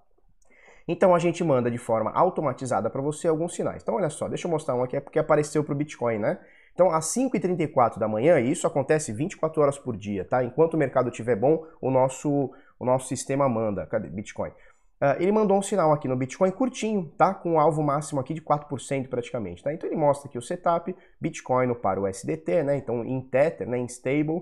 Então 0.88 1.16
a 1.16 1.20
gente 1.20 1.44
manda 1.44 1.72
de 1.72 1.78
forma 1.78 2.12
automatizada 2.12 2.90
para 2.90 3.02
você 3.02 3.28
alguns 3.28 3.56
sinais. 3.56 3.82
Então 3.82 3.96
olha 3.96 4.10
só, 4.10 4.28
deixa 4.28 4.48
eu 4.48 4.52
mostrar 4.52 4.75
um 4.75 4.84
aqui, 4.84 4.98
é 4.98 5.00
porque 5.00 5.20
apareceu 5.20 5.63
para 5.63 5.74
o 5.74 5.78
Bitcoin, 5.78 6.20
né? 6.20 6.40
Então, 6.74 6.90
às 6.90 7.06
5h34 7.13 8.00
da 8.00 8.08
manhã, 8.08 8.40
e 8.40 8.52
isso 8.52 8.66
acontece 8.66 9.13
24 9.13 9.62
horas 9.62 9.78
por 9.78 9.96
dia, 9.96 10.25
tá? 10.25 10.44
Enquanto 10.44 10.74
o 10.74 10.78
mercado 10.78 11.10
estiver 11.10 11.36
bom, 11.36 11.63
o 11.80 11.92
nosso, 11.92 12.52
o 12.80 12.86
nosso 12.86 13.08
sistema 13.08 13.48
manda. 13.48 13.86
Cadê? 13.86 14.10
Bitcoin. 14.10 14.50
Uh, 14.50 15.20
ele 15.20 15.32
mandou 15.32 15.58
um 15.58 15.62
sinal 15.62 15.92
aqui 15.92 16.08
no 16.08 16.16
Bitcoin 16.16 16.50
curtinho, 16.50 17.12
tá? 17.18 17.34
Com 17.34 17.54
um 17.54 17.60
alvo 17.60 17.84
máximo 17.84 18.20
aqui 18.20 18.34
de 18.34 18.42
4% 18.42 19.08
praticamente, 19.08 19.62
tá? 19.62 19.74
Então 19.74 19.88
ele 19.88 19.98
mostra 19.98 20.30
aqui 20.30 20.38
o 20.38 20.42
setup, 20.42 20.96
Bitcoin 21.20 21.74
para 21.75 22.00
o 22.00 22.08
SDT, 22.08 22.63
né? 22.63 22.78
Então 22.78 23.04
em 23.04 23.22
Tether, 23.22 23.68
né? 23.68 23.78
Em 23.78 23.86
stable, 23.86 24.42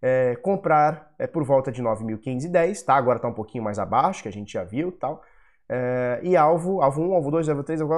é, 0.00 0.36
comprar 0.36 1.12
é, 1.18 1.26
por 1.26 1.44
volta 1.44 1.70
de 1.70 1.82
9.510, 1.82 2.82
tá? 2.82 2.94
Agora 2.94 3.16
está 3.16 3.28
um 3.28 3.34
pouquinho 3.34 3.62
mais 3.62 3.78
abaixo, 3.78 4.22
que 4.22 4.28
a 4.28 4.32
gente 4.32 4.54
já 4.54 4.64
viu, 4.64 4.90
tal. 4.90 5.22
É, 5.72 6.18
e 6.24 6.36
alvo, 6.36 6.82
alvo 6.82 7.00
1, 7.00 7.14
alvo 7.14 7.30
2, 7.30 7.48
alvo 7.48 7.62
3, 7.62 7.80
alvo, 7.80 7.94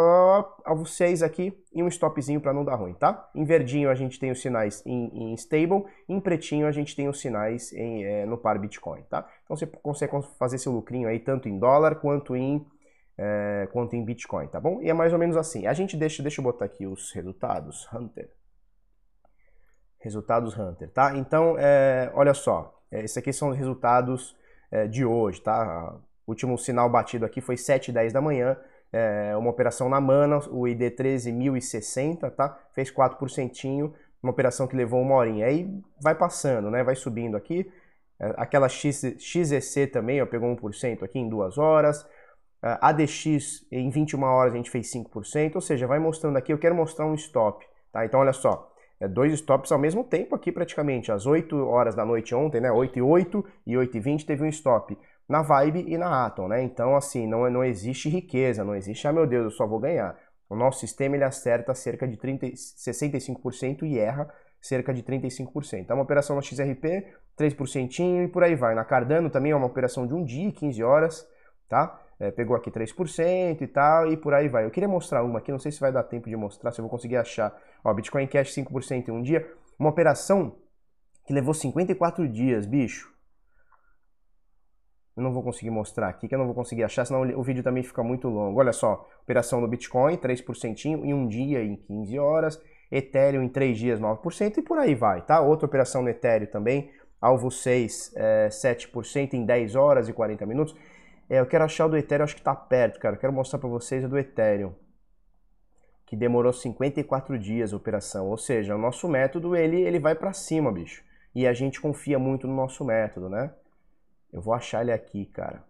alvo 0.63 0.85
6 0.85 1.23
aqui 1.23 1.59
e 1.73 1.83
um 1.83 1.89
stopzinho 1.89 2.39
para 2.39 2.53
não 2.53 2.67
dar 2.67 2.75
ruim, 2.75 2.93
tá? 2.93 3.31
Em 3.35 3.45
verdinho 3.45 3.89
a 3.89 3.95
gente 3.95 4.21
tem 4.21 4.31
os 4.31 4.43
sinais 4.43 4.85
em, 4.85 5.07
em 5.07 5.35
stable, 5.37 5.83
em 6.07 6.21
pretinho 6.21 6.67
a 6.67 6.71
gente 6.71 6.95
tem 6.95 7.09
os 7.09 7.19
sinais 7.19 7.73
em, 7.73 8.05
é, 8.05 8.27
no 8.27 8.37
par 8.37 8.59
Bitcoin, 8.59 9.01
tá? 9.05 9.27
Então 9.45 9.57
você 9.57 9.67
consegue 9.67 10.13
fazer 10.39 10.59
seu 10.59 10.71
lucrinho 10.71 11.09
aí 11.09 11.19
tanto 11.19 11.49
em 11.49 11.59
dólar 11.59 11.95
quanto 11.95 12.37
em, 12.37 12.63
é, 13.17 13.67
quanto 13.73 13.97
em 13.97 14.05
Bitcoin, 14.05 14.49
tá 14.49 14.61
bom? 14.61 14.83
E 14.83 14.91
é 14.91 14.93
mais 14.93 15.15
ou 15.15 15.19
menos 15.19 15.35
assim. 15.35 15.67
A 15.67 15.73
gente 15.73 15.97
deixa, 15.97 16.23
deixa 16.23 16.43
eu 16.43 16.45
botar 16.45 16.67
aqui 16.67 16.87
os 16.87 17.11
resultados, 17.13 17.89
Hunter. 17.91 18.29
Resultados 19.99 20.59
Hunter, 20.59 20.91
tá? 20.91 21.17
Então, 21.17 21.57
é, 21.59 22.13
olha 22.15 22.35
só, 22.35 22.79
é, 22.91 23.03
esses 23.03 23.17
aqui 23.17 23.33
são 23.33 23.49
os 23.49 23.57
resultados 23.57 24.37
é, 24.71 24.87
de 24.87 25.07
hoje, 25.07 25.41
tá? 25.41 25.99
O 26.27 26.33
último 26.33 26.57
sinal 26.59 26.89
batido 26.89 27.25
aqui 27.25 27.41
foi 27.41 27.57
7 27.57 27.89
e 27.89 27.93
10 27.93 28.13
da 28.13 28.21
manhã, 28.21 28.57
é, 28.93 29.35
uma 29.37 29.51
operação 29.51 29.89
na 29.89 30.01
Mana, 30.01 30.39
o 30.51 30.69
ID 30.69 30.93
13.060, 30.93 32.31
tá? 32.31 32.59
Fez 32.75 32.93
4%, 32.93 33.93
uma 34.23 34.31
operação 34.31 34.67
que 34.67 34.77
levou 34.77 35.01
uma 35.01 35.15
horinha. 35.15 35.47
Aí 35.47 35.69
vai 36.01 36.15
passando, 36.15 36.71
né? 36.71 36.85
Vai 36.85 36.95
subindo 36.95 37.37
aqui. 37.37 37.71
É, 38.21 38.35
aquela 38.37 38.69
X, 38.69 39.17
XEC 39.19 39.87
também, 39.91 40.21
ó, 40.21 40.27
pegou 40.27 40.49
1% 40.55 41.03
aqui 41.03 41.19
em 41.19 41.29
duas 41.29 41.59
horas. 41.59 42.07
ADX 42.63 43.67
em 43.73 43.91
21 43.91 44.23
horas 44.23 44.53
a 44.53 44.57
gente 44.57 44.71
fez 44.71 44.93
5%, 44.93 45.57
ou 45.57 45.61
seja, 45.61 45.87
vai 45.87 45.99
mostrando 45.99 46.37
aqui, 46.37 46.53
eu 46.53 46.59
quero 46.59 46.77
mostrar 46.77 47.07
um 47.07 47.15
stop, 47.15 47.67
tá? 47.91 48.07
Então 48.07 48.21
olha 48.21 48.33
só, 48.33 48.73
é 49.01 49.09
dois 49.09 49.33
stops 49.33 49.73
ao 49.73 49.81
mesmo 49.81 50.05
tempo 50.05 50.37
aqui 50.37 50.53
praticamente, 50.53 51.11
às 51.11 51.27
8 51.27 51.57
horas 51.67 51.97
da 51.97 52.05
noite 52.05 52.33
ontem, 52.37 52.61
né? 52.61 52.71
8 52.71 53.01
e 53.01 53.03
8 53.03 53.45
e 53.67 53.77
8 53.77 53.97
e 53.97 54.01
20 54.01 54.27
teve 54.27 54.45
um 54.45 54.49
stop 54.49 54.97
na 55.29 55.43
Vibe 55.43 55.85
e 55.87 55.97
na 55.97 56.27
Atom, 56.27 56.49
né? 56.49 56.63
Então 56.63 56.97
assim, 56.97 57.27
não, 57.27 57.49
não 57.51 57.65
existe 57.65 58.09
riqueza, 58.09 58.65
não 58.65 58.75
existe, 58.75 59.07
ah 59.07 59.13
meu 59.13 59.27
Deus, 59.27 59.45
eu 59.45 59.51
só 59.51 59.67
vou 59.67 59.79
ganhar. 59.79 60.17
O 60.49 60.55
nosso 60.55 60.81
sistema 60.81 61.17
ele 61.17 61.25
acerta 61.25 61.75
cerca 61.75 62.07
de 62.07 62.17
30, 62.17 62.47
65% 62.49 63.85
e 63.85 63.99
erra 63.99 64.29
cerca 64.63 64.95
de 64.95 65.03
35%. 65.03 65.87
É 65.89 65.95
uma 65.95 66.05
operação 66.05 66.37
na 66.37 66.43
XRP, 66.43 67.05
3% 67.37 68.25
e 68.25 68.29
por 68.29 68.45
aí 68.45 68.55
vai. 68.55 68.75
Na 68.75 68.85
Cardano 68.85 69.29
também 69.29 69.51
é 69.51 69.57
uma 69.57 69.67
operação 69.67 70.07
de 70.07 70.15
um 70.15 70.25
dia, 70.25 70.53
15 70.53 70.83
horas, 70.83 71.29
tá? 71.69 72.01
É, 72.21 72.31
pegou 72.31 72.55
aqui 72.55 72.71
3% 72.71 73.61
e 73.61 73.67
tal, 73.67 74.13
e 74.13 74.17
por 74.17 74.33
aí 74.33 74.49
vai. 74.49 74.65
Eu 74.65 74.71
queria 74.71 74.89
mostrar 74.89 75.25
uma 75.25 75.41
aqui, 75.41 75.51
não 75.51 75.59
sei 75.59 75.73
se 75.73 75.81
vai 75.81 75.91
dar 75.91 76.05
tempo 76.05 76.29
de 76.29 76.37
mostrar, 76.37 76.71
se 76.71 76.81
eu 76.81 76.85
vou 76.85 76.91
conseguir 76.91 77.17
achar. 77.17 77.53
Ó, 77.83 77.93
Bitcoin 77.93 78.29
Cash 78.29 78.55
5% 78.55 79.09
em 79.09 79.11
um 79.11 79.23
dia. 79.23 79.51
Uma 79.77 79.91
operação 79.91 80.57
que 81.27 81.33
levou 81.33 81.53
54 81.53 82.29
dias, 82.29 82.65
bicho. 82.65 83.12
Eu 85.17 85.23
não 85.23 85.33
vou 85.33 85.43
conseguir 85.43 85.71
mostrar 85.71 86.09
aqui, 86.09 86.27
que 86.27 86.35
eu 86.35 86.39
não 86.39 86.47
vou 86.47 86.55
conseguir 86.55 86.85
achar, 86.85 87.05
senão 87.05 87.23
o 87.39 87.43
vídeo 87.43 87.63
também 87.63 87.83
fica 87.83 88.03
muito 88.03 88.29
longo. 88.29 88.59
Olha 88.59 88.73
só, 88.73 89.07
operação 89.23 89.61
no 89.61 89.69
Bitcoin, 89.69 90.17
3% 90.17 90.85
em 90.87 91.13
um 91.13 91.27
dia, 91.27 91.63
em 91.63 91.77
15 91.77 92.19
horas. 92.19 92.61
Ethereum 92.93 93.43
em 93.43 93.49
3 93.49 93.79
dias, 93.79 93.99
9%, 93.99 94.59
e 94.59 94.63
por 94.63 94.79
aí 94.79 94.95
vai, 94.95 95.23
tá? 95.23 95.41
Outra 95.41 95.65
operação 95.65 96.03
no 96.03 96.11
Ethereum 96.11 96.47
também, 96.47 96.91
alvo 97.19 97.51
6, 97.51 98.13
é, 98.15 98.49
7% 98.49 99.33
em 99.33 99.47
10 99.47 99.75
horas 99.75 100.09
e 100.11 100.13
40 100.13 100.45
minutos. 100.45 100.77
É, 101.29 101.41
eu 101.41 101.47
quero 101.47 101.65
achar 101.65 101.87
o 101.87 101.89
do 101.89 101.97
Ethereum, 101.97 102.25
acho 102.25 102.37
que 102.37 102.43
tá 102.43 102.55
perto, 102.55 103.01
cara. 103.01 103.17
Eu 103.17 103.19
quero 103.19 103.33
mostrar 103.33 103.59
para 103.59 103.69
vocês 103.69 104.05
o 104.05 104.09
do 104.09 104.19
Ethereum. 104.19 104.75
Que 106.05 106.15
demorou 106.15 106.53
54 106.53 107.39
dias 107.39 107.73
a 107.73 107.77
operação. 107.77 108.29
Ou 108.29 108.37
seja, 108.37 108.77
o 108.77 108.79
nosso 108.79 109.09
método, 109.09 109.57
ele, 109.57 109.81
ele 109.81 109.99
vai 109.99 110.15
para 110.15 110.35
cima, 110.35 110.71
bicho. 110.71 111.03
E 111.35 111.47
a 111.47 111.55
gente 111.55 111.81
confia 111.81 112.19
muito 112.19 112.47
no 112.47 112.55
nosso 112.55 112.85
método, 112.85 113.31
né? 113.31 113.55
Eu 114.33 114.41
vou 114.41 114.55
achar 114.55 114.83
ele 114.83 114.93
aqui, 114.93 115.27
cara. 115.27 115.63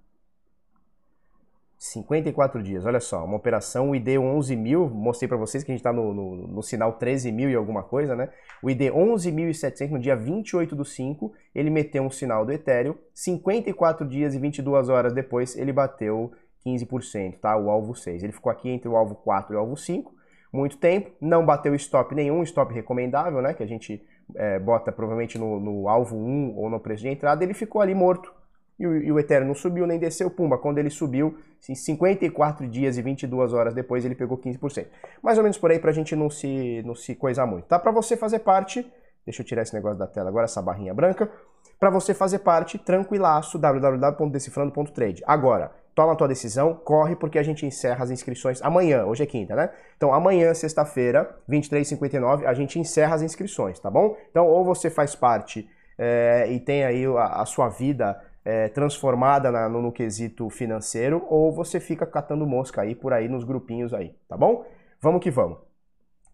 54 1.83 2.63
dias, 2.63 2.87
olha 2.87 3.01
só, 3.01 3.25
uma 3.25 3.37
operação, 3.37 3.91
o 3.91 3.97
ID 3.97 4.17
11 4.17 4.55
mil, 4.55 4.89
mostrei 4.89 5.27
para 5.27 5.37
vocês 5.37 5.65
que 5.65 5.73
a 5.73 5.75
gente 5.75 5.81
está 5.81 5.93
no, 5.93 6.15
no, 6.15 6.47
no, 6.47 6.63
sinal 6.63 6.93
13 6.93 7.33
mil 7.33 7.51
e 7.51 7.57
alguma 7.57 7.83
coisa, 7.83 8.15
né? 8.15 8.29
O 8.63 8.71
ID 8.71 8.83
11.700 8.83 9.91
no 9.91 9.99
dia 9.99 10.15
28 10.15 10.77
do 10.77 10.85
5, 10.85 11.33
ele 11.53 11.71
meteu 11.71 12.05
um 12.05 12.11
sinal 12.11 12.47
do 12.47 12.53
Ethereum, 12.53 12.95
54 13.13 14.07
dias 14.07 14.33
e 14.33 14.39
22 14.39 14.89
horas 14.89 15.13
depois 15.13 15.57
ele 15.57 15.73
bateu 15.73 16.31
15%, 16.65 17.41
tá? 17.41 17.57
O 17.57 17.69
alvo 17.69 17.97
6. 17.97 18.23
Ele 18.23 18.33
ficou 18.33 18.53
aqui 18.53 18.69
entre 18.69 18.89
o 18.89 18.95
alvo 18.95 19.17
4 19.17 19.53
e 19.53 19.57
o 19.57 19.59
alvo 19.59 19.77
5, 19.77 20.15
muito 20.53 20.77
tempo, 20.77 21.11
não 21.21 21.45
bateu 21.45 21.75
stop 21.75 22.15
nenhum, 22.15 22.45
stop 22.45 22.73
recomendável, 22.73 23.43
né? 23.43 23.55
Que 23.55 23.63
a 23.65 23.67
gente 23.67 24.01
é, 24.37 24.57
bota 24.61 24.93
provavelmente 24.93 25.37
no, 25.37 25.59
no 25.59 25.89
alvo 25.89 26.17
1 26.17 26.57
ou 26.57 26.71
no 26.71 26.79
preço 26.79 27.03
de 27.03 27.09
entrada, 27.09 27.43
ele 27.43 27.55
ficou 27.55 27.83
ali 27.83 27.93
morto 27.93 28.33
e 28.83 28.87
o, 28.87 28.97
e 28.97 29.13
o 29.13 29.19
Ethereum 29.19 29.47
não 29.47 29.55
subiu 29.55 29.87
nem 29.87 29.99
desceu, 29.99 30.29
pumba, 30.29 30.59
quando 30.59 30.79
ele 30.79 30.91
subiu, 30.91 31.39
em 31.69 31.75
54 31.75 32.67
dias 32.67 32.99
e 32.99 33.03
22 33.03 33.53
horas 33.53 33.73
depois 33.73 34.05
ele 34.05 34.17
pegou 34.17 34.37
15%. 34.37 34.87
Mais 35.23 35.39
ou 35.39 35.45
menos 35.45 35.57
por 35.57 35.71
aí 35.71 35.79
pra 35.79 35.93
gente 35.93 36.17
não 36.17 36.29
se, 36.29 36.83
não 36.85 36.95
se 36.95 37.15
coisar 37.15 37.47
muito, 37.47 37.67
tá? 37.67 37.79
Pra 37.79 37.93
você 37.93 38.17
fazer 38.17 38.41
parte, 38.41 38.85
deixa 39.25 39.43
eu 39.43 39.47
tirar 39.47 39.63
esse 39.63 39.73
negócio 39.73 39.97
da 39.97 40.09
tela 40.09 40.29
agora, 40.29 40.47
essa 40.47 40.61
barrinha 40.61 40.93
branca, 40.93 41.31
para 41.79 41.91
você 41.91 42.13
fazer 42.13 42.41
parte, 42.41 42.77
tranquilaço, 42.77 43.57
www.decifrando.trade. 43.57 45.23
Agora, 45.27 45.71
toma 45.95 46.13
a 46.15 46.17
tua 46.17 46.27
decisão, 46.27 46.75
corre 46.75 47.15
porque 47.15 47.39
a 47.39 47.43
gente 47.45 47.65
encerra 47.65 48.03
as 48.03 48.11
inscrições 48.11 48.61
amanhã, 48.63 49.05
hoje 49.05 49.23
é 49.23 49.27
quinta, 49.27 49.55
né? 49.55 49.71
Então 49.97 50.13
amanhã, 50.13 50.53
sexta-feira, 50.55 51.37
23h59, 51.49 52.47
a 52.47 52.55
gente 52.55 52.81
encerra 52.81 53.15
as 53.15 53.23
inscrições, 53.23 53.79
tá 53.79 53.89
bom? 53.89 54.17
Então 54.31 54.49
ou 54.49 54.65
você 54.65 54.91
faz 54.91 55.15
parte 55.15 55.69
é, 55.97 56.49
e 56.51 56.59
tem 56.59 56.85
aí 56.85 57.07
a, 57.07 57.43
a 57.43 57.47
sua 57.47 57.69
vida 57.69 58.21
é, 58.45 58.69
transformada 58.69 59.51
na, 59.51 59.69
no, 59.69 59.81
no, 59.81 59.93
quesito 59.93 60.49
financeiro, 60.51 61.25
ou 61.29 61.53
você 61.53 61.79
fica 61.79 62.07
catando 62.07 62.47
mosca 62.47 62.83
aí 62.83 62.95
por 62.95 63.13
aí 63.13 63.29
nos 63.29 63.45
grupinhos 63.45 63.95
aí, 63.95 64.15
tá 64.29 64.37
bom? 64.37 64.65
Vamos 65.01 65.23
que 65.23 65.31
vamos. 65.31 65.59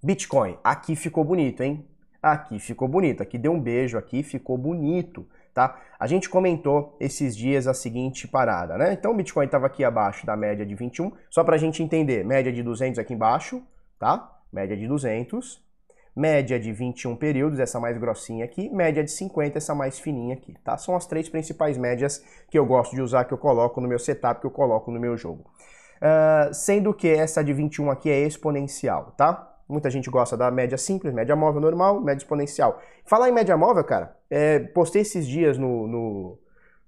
Bitcoin, 0.03 0.57
aqui 0.63 0.97
ficou 0.97 1.25
bonito, 1.25 1.63
hein? 1.63 1.87
Aqui 2.23 2.59
ficou 2.59 2.89
bonito, 2.89 3.23
aqui 3.23 3.39
deu 3.39 3.53
um 3.53 3.61
beijo, 3.61 3.99
aqui 3.99 4.23
ficou 4.23 4.57
bonito, 4.57 5.27
tá? 5.53 5.81
A 5.99 6.07
gente 6.07 6.29
comentou 6.29 6.97
esses 6.99 7.37
dias 7.37 7.67
a 7.67 7.75
seguinte 7.75 8.27
parada, 8.27 8.77
né? 8.79 8.93
Então 8.93 9.13
o 9.13 9.15
Bitcoin 9.15 9.47
estava 9.47 9.67
aqui 9.67 9.85
abaixo 9.85 10.25
da 10.27 10.37
média 10.37 10.65
de 10.65 10.75
21, 10.75 11.13
só 11.31 11.45
para 11.45 11.57
a 11.57 11.59
gente 11.59 11.83
entender, 11.83 12.25
média 12.25 12.53
de 12.53 12.63
200 12.63 12.99
aqui 12.99 13.15
embaixo, 13.15 13.63
tá? 13.99 14.41
Média 14.53 14.77
de 14.77 14.87
200, 14.87 15.63
média 16.19 16.59
de 16.59 16.73
21 16.73 17.15
períodos, 17.15 17.61
essa 17.61 17.79
mais 17.79 17.97
grossinha 17.97 18.45
aqui, 18.45 18.69
média 18.71 19.05
de 19.05 19.11
50, 19.13 19.57
essa 19.57 19.73
mais 19.73 20.01
fininha 20.01 20.35
aqui, 20.35 20.53
tá? 20.65 20.77
São 20.77 20.97
as 20.97 21.07
três 21.07 21.29
principais 21.29 21.79
médias 21.79 22.21
que 22.51 22.59
eu 22.59 22.67
gosto 22.67 22.97
de 22.97 23.01
usar, 23.01 23.25
que 23.25 23.33
eu 23.33 23.39
coloco 23.39 23.81
no 23.81 23.87
meu 23.87 24.01
setup, 24.01 24.41
que 24.41 24.47
eu 24.47 24.51
coloco 24.51 24.91
no 24.91 24.99
meu 24.99 25.17
jogo. 25.17 25.45
Uh, 25.99 26.53
sendo 26.53 26.93
que 26.93 27.09
essa 27.09 27.43
de 27.43 27.53
21 27.53 27.89
aqui 27.93 28.11
é 28.11 28.27
exponencial, 28.27 29.15
tá? 29.17 29.49
Muita 29.69 29.89
gente 29.91 30.11
gosta 30.11 30.37
da 30.37 30.51
média 30.51 30.77
simples, 30.77 31.15
média 31.15 31.37
móvel 31.37 31.61
normal, 31.61 32.01
média 32.01 32.21
exponencial. 32.21 32.81
Falar 33.05 33.29
em 33.29 33.33
média 33.33 33.57
móvel, 33.57 33.85
cara, 33.85 34.17
é, 34.29 34.59
postei 34.59 35.03
esses 35.03 35.25
dias 35.25 35.57
no, 35.57 35.87
no, 35.87 36.39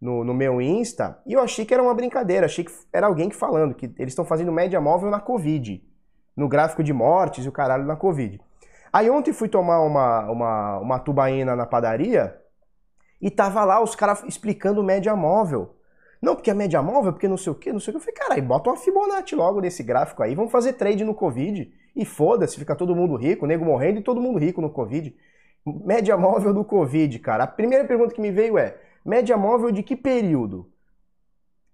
no, 0.00 0.24
no, 0.24 0.34
meu 0.34 0.60
Insta 0.60 1.20
e 1.24 1.34
eu 1.34 1.40
achei 1.40 1.64
que 1.64 1.72
era 1.72 1.82
uma 1.82 1.94
brincadeira, 1.94 2.46
achei 2.46 2.64
que 2.64 2.72
era 2.92 3.06
alguém 3.06 3.28
que 3.28 3.36
falando 3.36 3.74
que 3.74 3.86
eles 3.96 4.12
estão 4.12 4.24
fazendo 4.24 4.50
média 4.50 4.80
móvel 4.80 5.08
na 5.08 5.20
Covid, 5.20 5.80
no 6.36 6.48
gráfico 6.48 6.82
de 6.82 6.92
mortes 6.92 7.44
e 7.44 7.48
o 7.48 7.52
caralho 7.52 7.84
na 7.84 7.94
Covid. 7.94 8.40
Aí 8.92 9.08
ontem 9.08 9.32
fui 9.32 9.48
tomar 9.48 9.80
uma, 9.80 10.30
uma, 10.30 10.78
uma 10.78 10.98
tubaína 10.98 11.54
na 11.54 11.66
padaria 11.66 12.36
e 13.20 13.30
tava 13.30 13.64
lá 13.64 13.80
os 13.80 13.94
caras 13.94 14.22
explicando 14.24 14.82
média 14.82 15.14
móvel. 15.14 15.76
Não, 16.20 16.34
porque 16.34 16.50
a 16.50 16.54
média 16.54 16.82
móvel, 16.82 17.12
porque 17.12 17.28
não 17.28 17.36
sei 17.36 17.52
o 17.52 17.54
que, 17.54 17.72
não 17.72 17.80
sei 17.80 17.90
o 17.90 17.92
que. 17.92 17.96
Eu 17.98 18.00
falei, 18.00 18.14
caralho, 18.14 18.42
bota 18.42 18.70
uma 18.70 18.76
Fibonacci 18.76 19.34
logo 19.34 19.60
nesse 19.60 19.82
gráfico 19.82 20.22
aí, 20.22 20.34
vamos 20.34 20.52
fazer 20.52 20.74
trade 20.74 21.04
no 21.04 21.14
Covid. 21.14 21.72
E 21.94 22.04
foda-se, 22.04 22.58
fica 22.58 22.76
todo 22.76 22.94
mundo 22.94 23.16
rico, 23.16 23.46
nego 23.46 23.64
morrendo 23.64 24.00
e 24.00 24.02
todo 24.02 24.20
mundo 24.20 24.38
rico 24.38 24.60
no 24.60 24.70
Covid. 24.70 25.14
Média 25.66 26.16
móvel 26.16 26.54
do 26.54 26.64
Covid, 26.64 27.18
cara. 27.18 27.44
A 27.44 27.46
primeira 27.46 27.84
pergunta 27.84 28.14
que 28.14 28.20
me 28.20 28.30
veio 28.30 28.58
é: 28.58 28.76
média 29.04 29.36
móvel 29.36 29.70
de 29.70 29.82
que 29.82 29.96
período? 29.96 30.70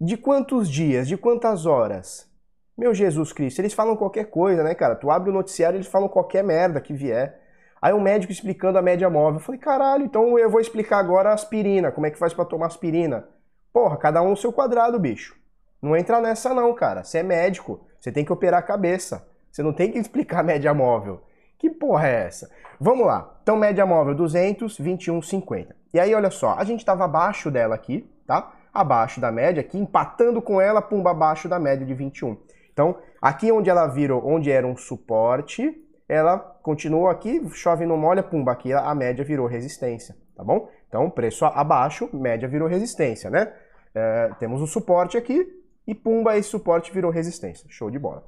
De 0.00 0.16
quantos 0.16 0.68
dias? 0.68 1.08
De 1.08 1.16
quantas 1.16 1.66
horas? 1.66 2.30
Meu 2.76 2.92
Jesus 2.92 3.32
Cristo, 3.32 3.60
eles 3.60 3.72
falam 3.72 3.96
qualquer 3.96 4.26
coisa, 4.26 4.62
né, 4.62 4.74
cara? 4.74 4.94
Tu 4.94 5.10
abre 5.10 5.30
o 5.30 5.32
noticiário, 5.32 5.78
eles 5.78 5.86
falam 5.86 6.08
qualquer 6.08 6.44
merda 6.44 6.78
que 6.78 6.92
vier. 6.92 7.40
Aí 7.80 7.94
um 7.94 8.00
médico 8.00 8.30
explicando 8.30 8.76
a 8.78 8.82
média 8.82 9.08
móvel. 9.08 9.40
Eu 9.40 9.44
falei, 9.44 9.58
caralho, 9.58 10.04
então 10.04 10.38
eu 10.38 10.50
vou 10.50 10.60
explicar 10.60 10.98
agora 10.98 11.30
a 11.30 11.34
aspirina, 11.34 11.90
como 11.90 12.06
é 12.06 12.10
que 12.10 12.18
faz 12.18 12.34
para 12.34 12.44
tomar 12.44 12.66
aspirina. 12.66 13.26
Porra, 13.72 13.96
cada 13.96 14.20
um 14.20 14.30
no 14.30 14.36
seu 14.36 14.52
quadrado, 14.52 14.98
bicho. 14.98 15.34
Não 15.80 15.96
entra 15.96 16.20
nessa 16.20 16.52
não, 16.52 16.74
cara. 16.74 17.02
Você 17.02 17.18
é 17.18 17.22
médico, 17.22 17.80
você 17.98 18.12
tem 18.12 18.24
que 18.24 18.32
operar 18.32 18.60
a 18.60 18.62
cabeça. 18.62 19.26
Você 19.50 19.62
não 19.62 19.72
tem 19.72 19.90
que 19.90 19.96
explicar 20.00 20.44
média 20.44 20.74
móvel. 20.74 21.22
Que 21.58 21.70
porra 21.70 22.08
é 22.08 22.26
essa? 22.26 22.50
Vamos 22.78 23.06
lá. 23.06 23.38
Então, 23.42 23.56
média 23.56 23.86
móvel 23.86 24.14
200, 24.14 24.78
21, 24.78 25.22
50. 25.22 25.74
E 25.94 26.00
aí, 26.00 26.14
olha 26.14 26.30
só, 26.30 26.54
a 26.58 26.64
gente 26.64 26.80
estava 26.80 27.06
abaixo 27.06 27.50
dela 27.50 27.74
aqui, 27.74 28.06
tá? 28.26 28.52
Abaixo 28.72 29.18
da 29.18 29.32
média 29.32 29.62
aqui, 29.62 29.78
empatando 29.78 30.42
com 30.42 30.60
ela, 30.60 30.82
pumba, 30.82 31.12
abaixo 31.12 31.48
da 31.48 31.58
média 31.58 31.86
de 31.86 31.94
21. 31.94 32.36
Então, 32.76 32.98
aqui 33.22 33.50
onde 33.50 33.70
ela 33.70 33.86
virou, 33.86 34.22
onde 34.22 34.50
era 34.50 34.66
um 34.66 34.76
suporte, 34.76 35.74
ela 36.06 36.38
continuou 36.38 37.08
aqui, 37.08 37.40
chove 37.54 37.86
não 37.86 37.96
molha, 37.96 38.22
pumba, 38.22 38.52
aqui 38.52 38.70
a 38.70 38.94
média 38.94 39.24
virou 39.24 39.46
resistência, 39.46 40.14
tá 40.36 40.44
bom? 40.44 40.68
Então, 40.86 41.08
preço 41.08 41.46
abaixo, 41.46 42.10
média 42.12 42.46
virou 42.46 42.68
resistência, 42.68 43.30
né? 43.30 43.50
É, 43.94 44.30
temos 44.38 44.60
um 44.60 44.66
suporte 44.66 45.16
aqui 45.16 45.50
e 45.86 45.94
pumba, 45.94 46.36
esse 46.36 46.50
suporte 46.50 46.92
virou 46.92 47.10
resistência. 47.10 47.64
Show 47.70 47.90
de 47.90 47.98
bola. 47.98 48.26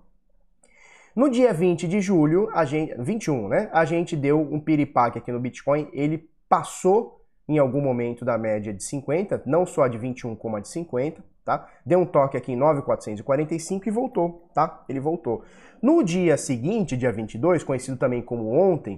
No 1.14 1.28
dia 1.28 1.52
20 1.52 1.87
de 1.87 2.00
julho, 2.00 2.49
a 2.55 2.64
gente, 2.64 2.95
21, 2.99 3.49
né? 3.49 3.69
A 3.71 3.85
gente 3.85 4.17
deu 4.17 4.40
um 4.40 4.59
piripaque 4.59 5.19
aqui 5.19 5.31
no 5.31 5.38
Bitcoin, 5.38 5.90
ele 5.93 6.26
passou 6.49 7.23
em 7.47 7.59
algum 7.59 7.83
momento 7.83 8.25
da 8.25 8.38
média 8.38 8.73
de 8.73 8.83
50, 8.83 9.43
não 9.45 9.67
só 9.67 9.83
a 9.83 9.88
de 9.88 9.99
21 9.99 10.35
como 10.37 10.57
a 10.57 10.61
de 10.61 10.69
50, 10.69 11.23
tá? 11.49 11.67
Deu 11.85 11.99
um 11.99 12.05
toque 12.05 12.37
aqui 12.37 12.52
em 12.52 12.57
9,445 12.57 13.88
e 13.88 13.90
voltou, 13.90 14.50
tá? 14.52 14.85
Ele 14.87 15.00
voltou. 15.00 15.43
No 15.81 16.02
dia 16.02 16.37
seguinte, 16.37 16.95
dia 16.95 17.11
22, 17.11 17.64
conhecido 17.64 17.97
também 17.97 18.21
como 18.21 18.52
ontem, 18.52 18.97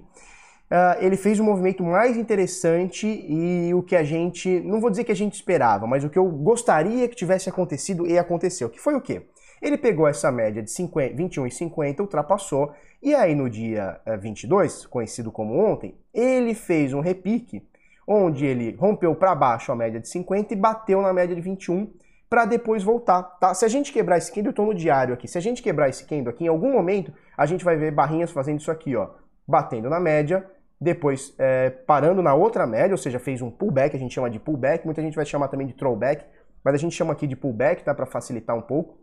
uh, 0.69 0.99
ele 0.99 1.17
fez 1.17 1.39
um 1.39 1.45
movimento 1.45 1.85
mais 1.85 2.17
interessante 2.17 3.07
e 3.07 3.73
o 3.73 3.85
que 3.85 3.95
a 3.95 4.03
gente, 4.03 4.59
não 4.63 4.81
vou 4.81 4.91
dizer 4.91 5.05
que 5.05 5.13
a 5.13 5.17
gente 5.17 5.35
esperava, 5.35 5.87
mas 5.87 6.03
o 6.03 6.11
que 6.11 6.19
eu 6.19 6.27
gostaria 6.27 7.07
que 7.07 7.15
tivesse 7.15 7.49
acontecido 7.49 8.05
e 8.05 8.19
aconteceu, 8.19 8.69
que 8.69 8.81
foi 8.81 8.97
o 8.97 9.01
quê? 9.01 9.29
Ele 9.63 9.79
pegou 9.79 10.09
essa 10.09 10.33
média 10.33 10.61
de 10.61 10.69
21,50, 10.69 12.01
ultrapassou, 12.01 12.73
e 13.01 13.15
aí 13.15 13.33
no 13.33 13.49
dia 13.49 14.01
22, 14.19 14.85
eh, 14.85 14.89
conhecido 14.89 15.31
como 15.31 15.55
ontem, 15.55 15.95
ele 16.13 16.55
fez 16.55 16.93
um 16.95 17.01
repique 17.01 17.63
onde 18.09 18.45
ele 18.45 18.75
rompeu 18.75 19.15
para 19.15 19.35
baixo 19.37 19.71
a 19.71 19.77
média 19.77 20.01
de 20.01 20.09
50 20.09 20.53
e 20.53 20.57
bateu 20.57 21.01
na 21.01 21.13
média 21.13 21.37
de 21.37 21.41
21 21.41 21.93
para 22.31 22.45
depois 22.45 22.85
voltar, 22.85 23.25
tá? 23.25 23.53
Se 23.53 23.65
a 23.65 23.69
gente 23.69 23.93
quebrar 23.93 24.17
esse 24.17 24.31
candle, 24.33 24.51
eu 24.51 24.55
tô 24.55 24.65
no 24.65 24.73
diário 24.73 25.13
aqui, 25.13 25.27
se 25.27 25.37
a 25.37 25.41
gente 25.41 25.61
quebrar 25.61 25.89
esse 25.89 26.05
candle 26.07 26.31
aqui, 26.33 26.45
em 26.45 26.49
algum 26.49 26.73
momento, 26.73 27.13
a 27.37 27.45
gente 27.45 27.65
vai 27.65 27.77
ver 27.77 27.91
barrinhas 27.91 28.31
fazendo 28.31 28.61
isso 28.61 28.71
aqui, 28.71 28.95
ó, 28.95 29.11
batendo 29.47 29.91
na 29.91 29.99
média, 29.99 30.49
depois 30.81 31.35
é, 31.39 31.71
parando 31.71 32.23
na 32.23 32.33
outra 32.33 32.69
média, 32.69 32.95
ou 32.95 32.99
seja, 32.99 33.19
fez 33.19 33.43
um 33.43 33.51
pullback, 33.51 33.97
a 33.97 33.99
gente 33.99 34.15
chama 34.15 34.31
de 34.31 34.39
pullback, 34.39 34.85
muita 34.85 35.03
gente 35.03 35.17
vai 35.17 35.27
chamar 35.27 35.49
também 35.49 35.67
de 35.67 35.75
throwback, 35.75 36.25
mas 36.63 36.75
a 36.75 36.79
gente 36.79 36.95
chama 36.95 37.13
aqui 37.13 37.27
de 37.27 37.35
pullback, 37.35 37.83
tá? 37.83 37.93
Para 37.93 38.07
facilitar 38.07 38.57
um 38.57 38.63
pouco. 38.63 39.01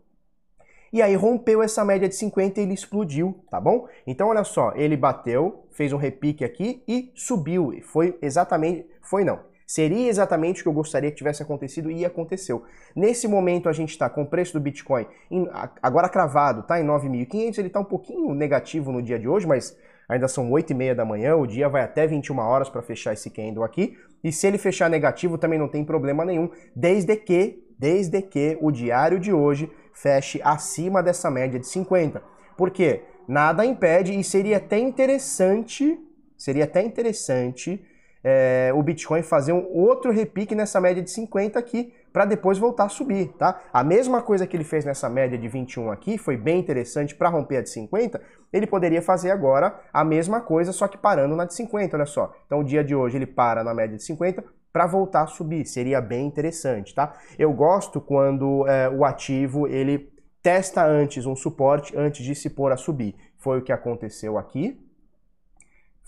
E 0.90 1.02
aí 1.02 1.14
rompeu 1.14 1.62
essa 1.62 1.84
média 1.84 2.08
de 2.08 2.14
50 2.14 2.58
e 2.58 2.62
ele 2.62 2.72
explodiu, 2.72 3.44
tá 3.50 3.60
bom? 3.60 3.86
Então 4.06 4.28
olha 4.28 4.42
só, 4.42 4.72
ele 4.74 4.96
bateu, 4.96 5.66
fez 5.70 5.92
um 5.92 5.98
repique 5.98 6.44
aqui 6.44 6.82
e 6.88 7.12
subiu. 7.14 7.78
Foi 7.82 8.18
exatamente, 8.22 8.88
foi 9.02 9.22
não. 9.22 9.40
Seria 9.68 10.08
exatamente 10.08 10.60
o 10.60 10.62
que 10.62 10.68
eu 10.70 10.72
gostaria 10.72 11.10
que 11.10 11.18
tivesse 11.18 11.42
acontecido 11.42 11.90
e 11.90 12.02
aconteceu. 12.02 12.64
Nesse 12.96 13.28
momento 13.28 13.68
a 13.68 13.72
gente 13.74 13.90
está 13.90 14.08
com 14.08 14.22
o 14.22 14.26
preço 14.26 14.54
do 14.54 14.60
Bitcoin 14.60 15.06
em, 15.30 15.46
agora 15.82 16.08
cravado, 16.08 16.62
tá 16.62 16.80
em 16.80 16.86
9.500, 16.86 17.58
ele 17.58 17.66
está 17.66 17.78
um 17.78 17.84
pouquinho 17.84 18.32
negativo 18.32 18.90
no 18.90 19.02
dia 19.02 19.18
de 19.18 19.28
hoje, 19.28 19.46
mas 19.46 19.76
ainda 20.08 20.26
são 20.26 20.50
8 20.50 20.70
e 20.70 20.74
meia 20.74 20.94
da 20.94 21.04
manhã, 21.04 21.36
o 21.36 21.46
dia 21.46 21.68
vai 21.68 21.82
até 21.82 22.06
21 22.06 22.38
horas 22.38 22.70
para 22.70 22.80
fechar 22.80 23.12
esse 23.12 23.28
candle 23.28 23.62
aqui. 23.62 23.94
E 24.24 24.32
se 24.32 24.46
ele 24.46 24.56
fechar 24.56 24.88
negativo 24.88 25.36
também 25.36 25.58
não 25.58 25.68
tem 25.68 25.84
problema 25.84 26.24
nenhum, 26.24 26.50
desde 26.74 27.14
que, 27.14 27.62
desde 27.78 28.22
que 28.22 28.56
o 28.62 28.70
diário 28.70 29.20
de 29.20 29.34
hoje 29.34 29.70
feche 29.92 30.40
acima 30.42 31.02
dessa 31.02 31.30
média 31.30 31.60
de 31.60 31.66
50. 31.66 32.22
Por 32.56 32.70
quê? 32.70 33.02
Nada 33.28 33.66
impede 33.66 34.18
e 34.18 34.24
seria 34.24 34.56
até 34.56 34.78
interessante, 34.78 36.00
seria 36.38 36.64
até 36.64 36.80
interessante 36.80 37.84
é, 38.22 38.72
o 38.74 38.82
Bitcoin 38.82 39.22
fazer 39.22 39.52
um 39.52 39.66
outro 39.72 40.10
repique 40.10 40.54
nessa 40.54 40.80
média 40.80 41.02
de 41.02 41.10
50 41.10 41.58
aqui, 41.58 41.92
para 42.12 42.24
depois 42.24 42.58
voltar 42.58 42.84
a 42.84 42.88
subir, 42.88 43.28
tá? 43.38 43.60
A 43.72 43.84
mesma 43.84 44.22
coisa 44.22 44.46
que 44.46 44.56
ele 44.56 44.64
fez 44.64 44.84
nessa 44.84 45.08
média 45.08 45.38
de 45.38 45.46
21 45.46 45.90
aqui, 45.90 46.18
foi 46.18 46.36
bem 46.36 46.58
interessante 46.58 47.14
para 47.14 47.28
romper 47.28 47.58
a 47.58 47.62
de 47.62 47.70
50, 47.70 48.20
ele 48.52 48.66
poderia 48.66 49.02
fazer 49.02 49.30
agora 49.30 49.78
a 49.92 50.04
mesma 50.04 50.40
coisa, 50.40 50.72
só 50.72 50.88
que 50.88 50.96
parando 50.96 51.36
na 51.36 51.44
de 51.44 51.54
50, 51.54 51.96
olha 51.96 52.06
só. 52.06 52.34
Então 52.46 52.60
o 52.60 52.64
dia 52.64 52.82
de 52.82 52.94
hoje 52.94 53.16
ele 53.16 53.26
para 53.26 53.62
na 53.62 53.74
média 53.74 53.96
de 53.96 54.02
50 54.02 54.42
para 54.72 54.86
voltar 54.86 55.22
a 55.22 55.26
subir, 55.26 55.66
seria 55.66 56.00
bem 56.00 56.26
interessante, 56.26 56.94
tá? 56.94 57.14
Eu 57.38 57.52
gosto 57.52 58.00
quando 58.00 58.66
é, 58.68 58.88
o 58.88 59.04
ativo 59.04 59.66
ele 59.66 60.12
testa 60.42 60.84
antes 60.84 61.26
um 61.26 61.34
suporte 61.34 61.96
antes 61.96 62.24
de 62.24 62.34
se 62.34 62.50
pôr 62.50 62.72
a 62.72 62.76
subir. 62.76 63.14
Foi 63.36 63.58
o 63.58 63.62
que 63.62 63.72
aconteceu 63.72 64.38
aqui, 64.38 64.78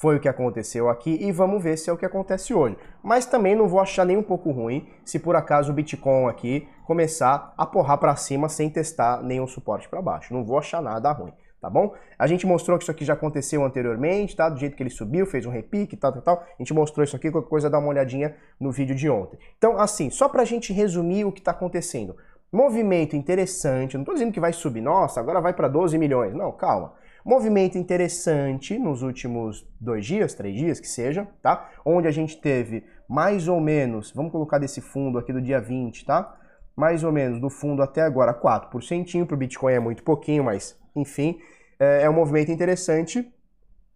foi 0.01 0.17
o 0.17 0.21
que 0.21 0.31
aconteceu 0.31 0.89
aqui 0.89 1.19
e 1.21 1.31
vamos 1.31 1.63
ver 1.63 1.77
se 1.77 1.91
é 1.91 1.93
o 1.93 1.97
que 1.97 2.07
acontece 2.07 2.55
hoje. 2.55 2.75
Mas 3.03 3.27
também 3.27 3.55
não 3.55 3.69
vou 3.69 3.79
achar 3.79 4.07
nem 4.07 4.17
um 4.17 4.23
pouco 4.23 4.51
ruim 4.51 4.89
se 5.05 5.19
por 5.19 5.37
acaso 5.37 5.71
o 5.71 5.75
Bitcoin 5.75 6.27
aqui 6.27 6.67
começar 6.87 7.53
a 7.55 7.67
porrar 7.67 7.99
para 7.99 8.17
cima 8.17 8.49
sem 8.49 8.71
testar 8.71 9.23
nenhum 9.23 9.47
suporte 9.47 9.91
para 9.91 10.01
baixo. 10.01 10.33
Não 10.33 10.43
vou 10.43 10.57
achar 10.57 10.81
nada 10.81 11.13
ruim, 11.13 11.35
tá 11.61 11.69
bom? 11.69 11.93
A 12.19 12.27
gente 12.27 12.47
mostrou 12.47 12.79
que 12.79 12.85
isso 12.85 12.91
aqui 12.91 13.05
já 13.05 13.13
aconteceu 13.13 13.63
anteriormente, 13.63 14.35
tá? 14.35 14.49
Do 14.49 14.59
jeito 14.59 14.75
que 14.75 14.83
ele 14.83 14.89
subiu, 14.89 15.27
fez 15.27 15.45
um 15.45 15.51
repique, 15.51 15.99
tal, 15.99 16.15
tal, 16.15 16.23
tal. 16.23 16.45
A 16.49 16.57
gente 16.59 16.73
mostrou 16.73 17.05
isso 17.05 17.15
aqui, 17.15 17.31
qualquer 17.31 17.51
coisa 17.51 17.69
dá 17.69 17.79
uma 17.79 17.89
olhadinha 17.89 18.35
no 18.59 18.73
vídeo 18.73 18.97
de 18.97 19.11
ontem. 19.11 19.39
Então, 19.59 19.79
assim, 19.79 20.09
só 20.09 20.31
pra 20.31 20.47
gente 20.47 20.73
resumir 20.73 21.27
o 21.27 21.33
que 21.33 21.41
está 21.41 21.51
acontecendo. 21.51 22.17
Movimento 22.53 23.15
interessante, 23.15 23.95
não 23.95 24.03
estou 24.03 24.15
dizendo 24.15 24.33
que 24.33 24.41
vai 24.41 24.53
subir, 24.53 24.81
nossa, 24.81 25.21
agora 25.21 25.41
vai 25.41 25.53
para 25.53 25.69
12 25.69 25.97
milhões. 25.97 26.35
Não, 26.35 26.51
calma. 26.51 26.95
Movimento 27.25 27.77
interessante 27.79 28.79
nos 28.79 29.03
últimos 29.03 29.67
dois 29.79 30.05
dias, 30.05 30.35
três 30.35 30.57
dias 30.57 30.81
que 30.81 30.89
seja, 30.89 31.29
tá? 31.43 31.71
Onde 31.85 32.09
a 32.09 32.11
gente 32.11 32.41
teve 32.41 32.85
mais 33.09 33.47
ou 33.47 33.61
menos, 33.61 34.13
vamos 34.13 34.33
colocar 34.33 34.59
desse 34.59 34.81
fundo 34.81 35.19
aqui 35.19 35.33
do 35.33 35.41
dia 35.41 35.61
20, 35.61 36.07
tá? 36.07 36.37
Mais 36.75 37.05
ou 37.05 37.13
menos 37.13 37.41
do 37.41 37.51
fundo 37.51 37.83
até 37.83 38.03
agora 38.03 38.33
4%, 38.33 39.27
para 39.27 39.35
o 39.35 39.39
Bitcoin 39.39 39.75
é 39.75 39.81
muito 39.81 40.03
pouquinho, 40.03 40.45
mas 40.45 40.79
enfim, 40.97 41.39
é, 41.79 42.03
é 42.03 42.11
um 42.11 42.15
movimento 42.15 42.51
interessante 42.51 43.33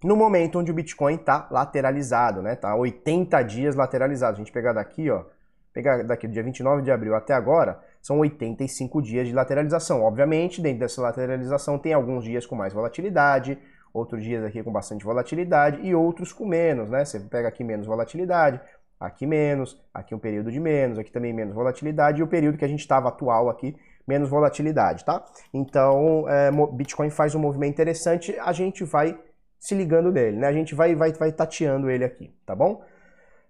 no 0.03 0.17
momento 0.17 0.59
onde 0.59 0.71
o 0.71 0.75
Bitcoin 0.75 1.15
está 1.15 1.49
lateralizado, 1.51 2.43
né? 2.43 2.55
Tá 2.55 2.75
80 2.77 3.43
dias 3.43 3.75
lateralizado. 3.75 4.35
A 4.35 4.39
gente 4.39 4.53
pegar 4.53 4.75
daqui, 4.75 5.11
ó, 5.11 5.25
pegar 5.73 6.03
daqui 6.03 6.29
do 6.29 6.33
dia 6.35 6.43
29 6.43 6.83
de 6.83 6.91
abril 6.91 7.15
até 7.15 7.33
agora, 7.33 7.81
são 8.05 8.19
85 8.19 9.01
dias 9.01 9.27
de 9.27 9.33
lateralização. 9.33 10.03
Obviamente, 10.03 10.61
dentro 10.61 10.81
dessa 10.81 11.01
lateralização 11.01 11.79
tem 11.79 11.95
alguns 11.95 12.23
dias 12.23 12.45
com 12.45 12.55
mais 12.55 12.71
volatilidade, 12.71 13.59
outros 13.95 14.23
dias 14.23 14.45
aqui 14.45 14.63
com 14.63 14.71
bastante 14.71 15.03
volatilidade 15.03 15.81
e 15.81 15.95
outros 15.95 16.31
com 16.31 16.45
menos, 16.45 16.91
né? 16.91 17.03
Você 17.03 17.19
pega 17.19 17.49
aqui 17.49 17.65
menos 17.65 17.87
volatilidade, 17.87 18.61
aqui 19.01 19.27
menos, 19.27 19.83
aqui 19.95 20.15
um 20.15 20.19
período 20.19 20.53
de 20.53 20.61
menos, 20.61 20.99
aqui 20.99 21.11
também 21.11 21.33
menos 21.33 21.55
volatilidade 21.55 22.21
e 22.21 22.23
o 22.23 22.27
período 22.27 22.59
que 22.59 22.65
a 22.67 22.69
gente 22.69 22.81
estava 22.81 23.09
atual 23.09 23.49
aqui, 23.49 23.75
menos 24.07 24.29
volatilidade, 24.29 25.03
tá? 25.03 25.25
Então, 25.55 26.29
é, 26.29 26.51
Bitcoin 26.75 27.09
faz 27.09 27.35
um 27.35 27.41
movimento 27.41 27.73
interessante, 27.73 28.37
a 28.39 28.53
gente 28.53 28.85
vai 28.85 29.19
se 29.59 29.75
ligando 29.75 30.13
nele, 30.13 30.37
né? 30.37 30.47
A 30.47 30.53
gente 30.53 30.75
vai, 30.75 30.95
vai, 30.95 31.11
vai 31.15 31.33
tateando 31.33 31.89
ele 31.89 32.05
aqui, 32.05 32.31
tá 32.45 32.55
bom? 32.55 32.85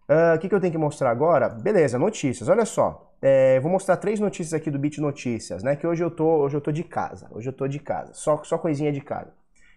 Ah, 0.08 0.34
o 0.34 0.36
uh, 0.36 0.38
que, 0.38 0.48
que 0.48 0.54
eu 0.54 0.60
tenho 0.60 0.72
que 0.72 0.78
mostrar 0.78 1.10
agora? 1.10 1.48
Beleza, 1.48 1.98
notícias. 1.98 2.48
Olha 2.48 2.64
só, 2.64 3.13
é, 3.26 3.58
vou 3.58 3.72
mostrar 3.72 3.96
três 3.96 4.20
notícias 4.20 4.52
aqui 4.52 4.70
do 4.70 4.78
Bit 4.78 5.00
Notícias, 5.00 5.62
né? 5.62 5.74
Que 5.74 5.87
hoje 5.87 6.04
eu 6.04 6.10
tô, 6.10 6.42
hoje 6.42 6.58
eu 6.58 6.60
tô 6.60 6.70
de 6.70 6.84
casa. 6.84 7.26
Hoje 7.30 7.48
eu 7.48 7.54
tô 7.54 7.66
de 7.66 7.78
casa. 7.78 8.12
Só, 8.12 8.44
só 8.44 8.58
coisinha 8.58 8.92
de 8.92 9.00
casa. 9.00 9.32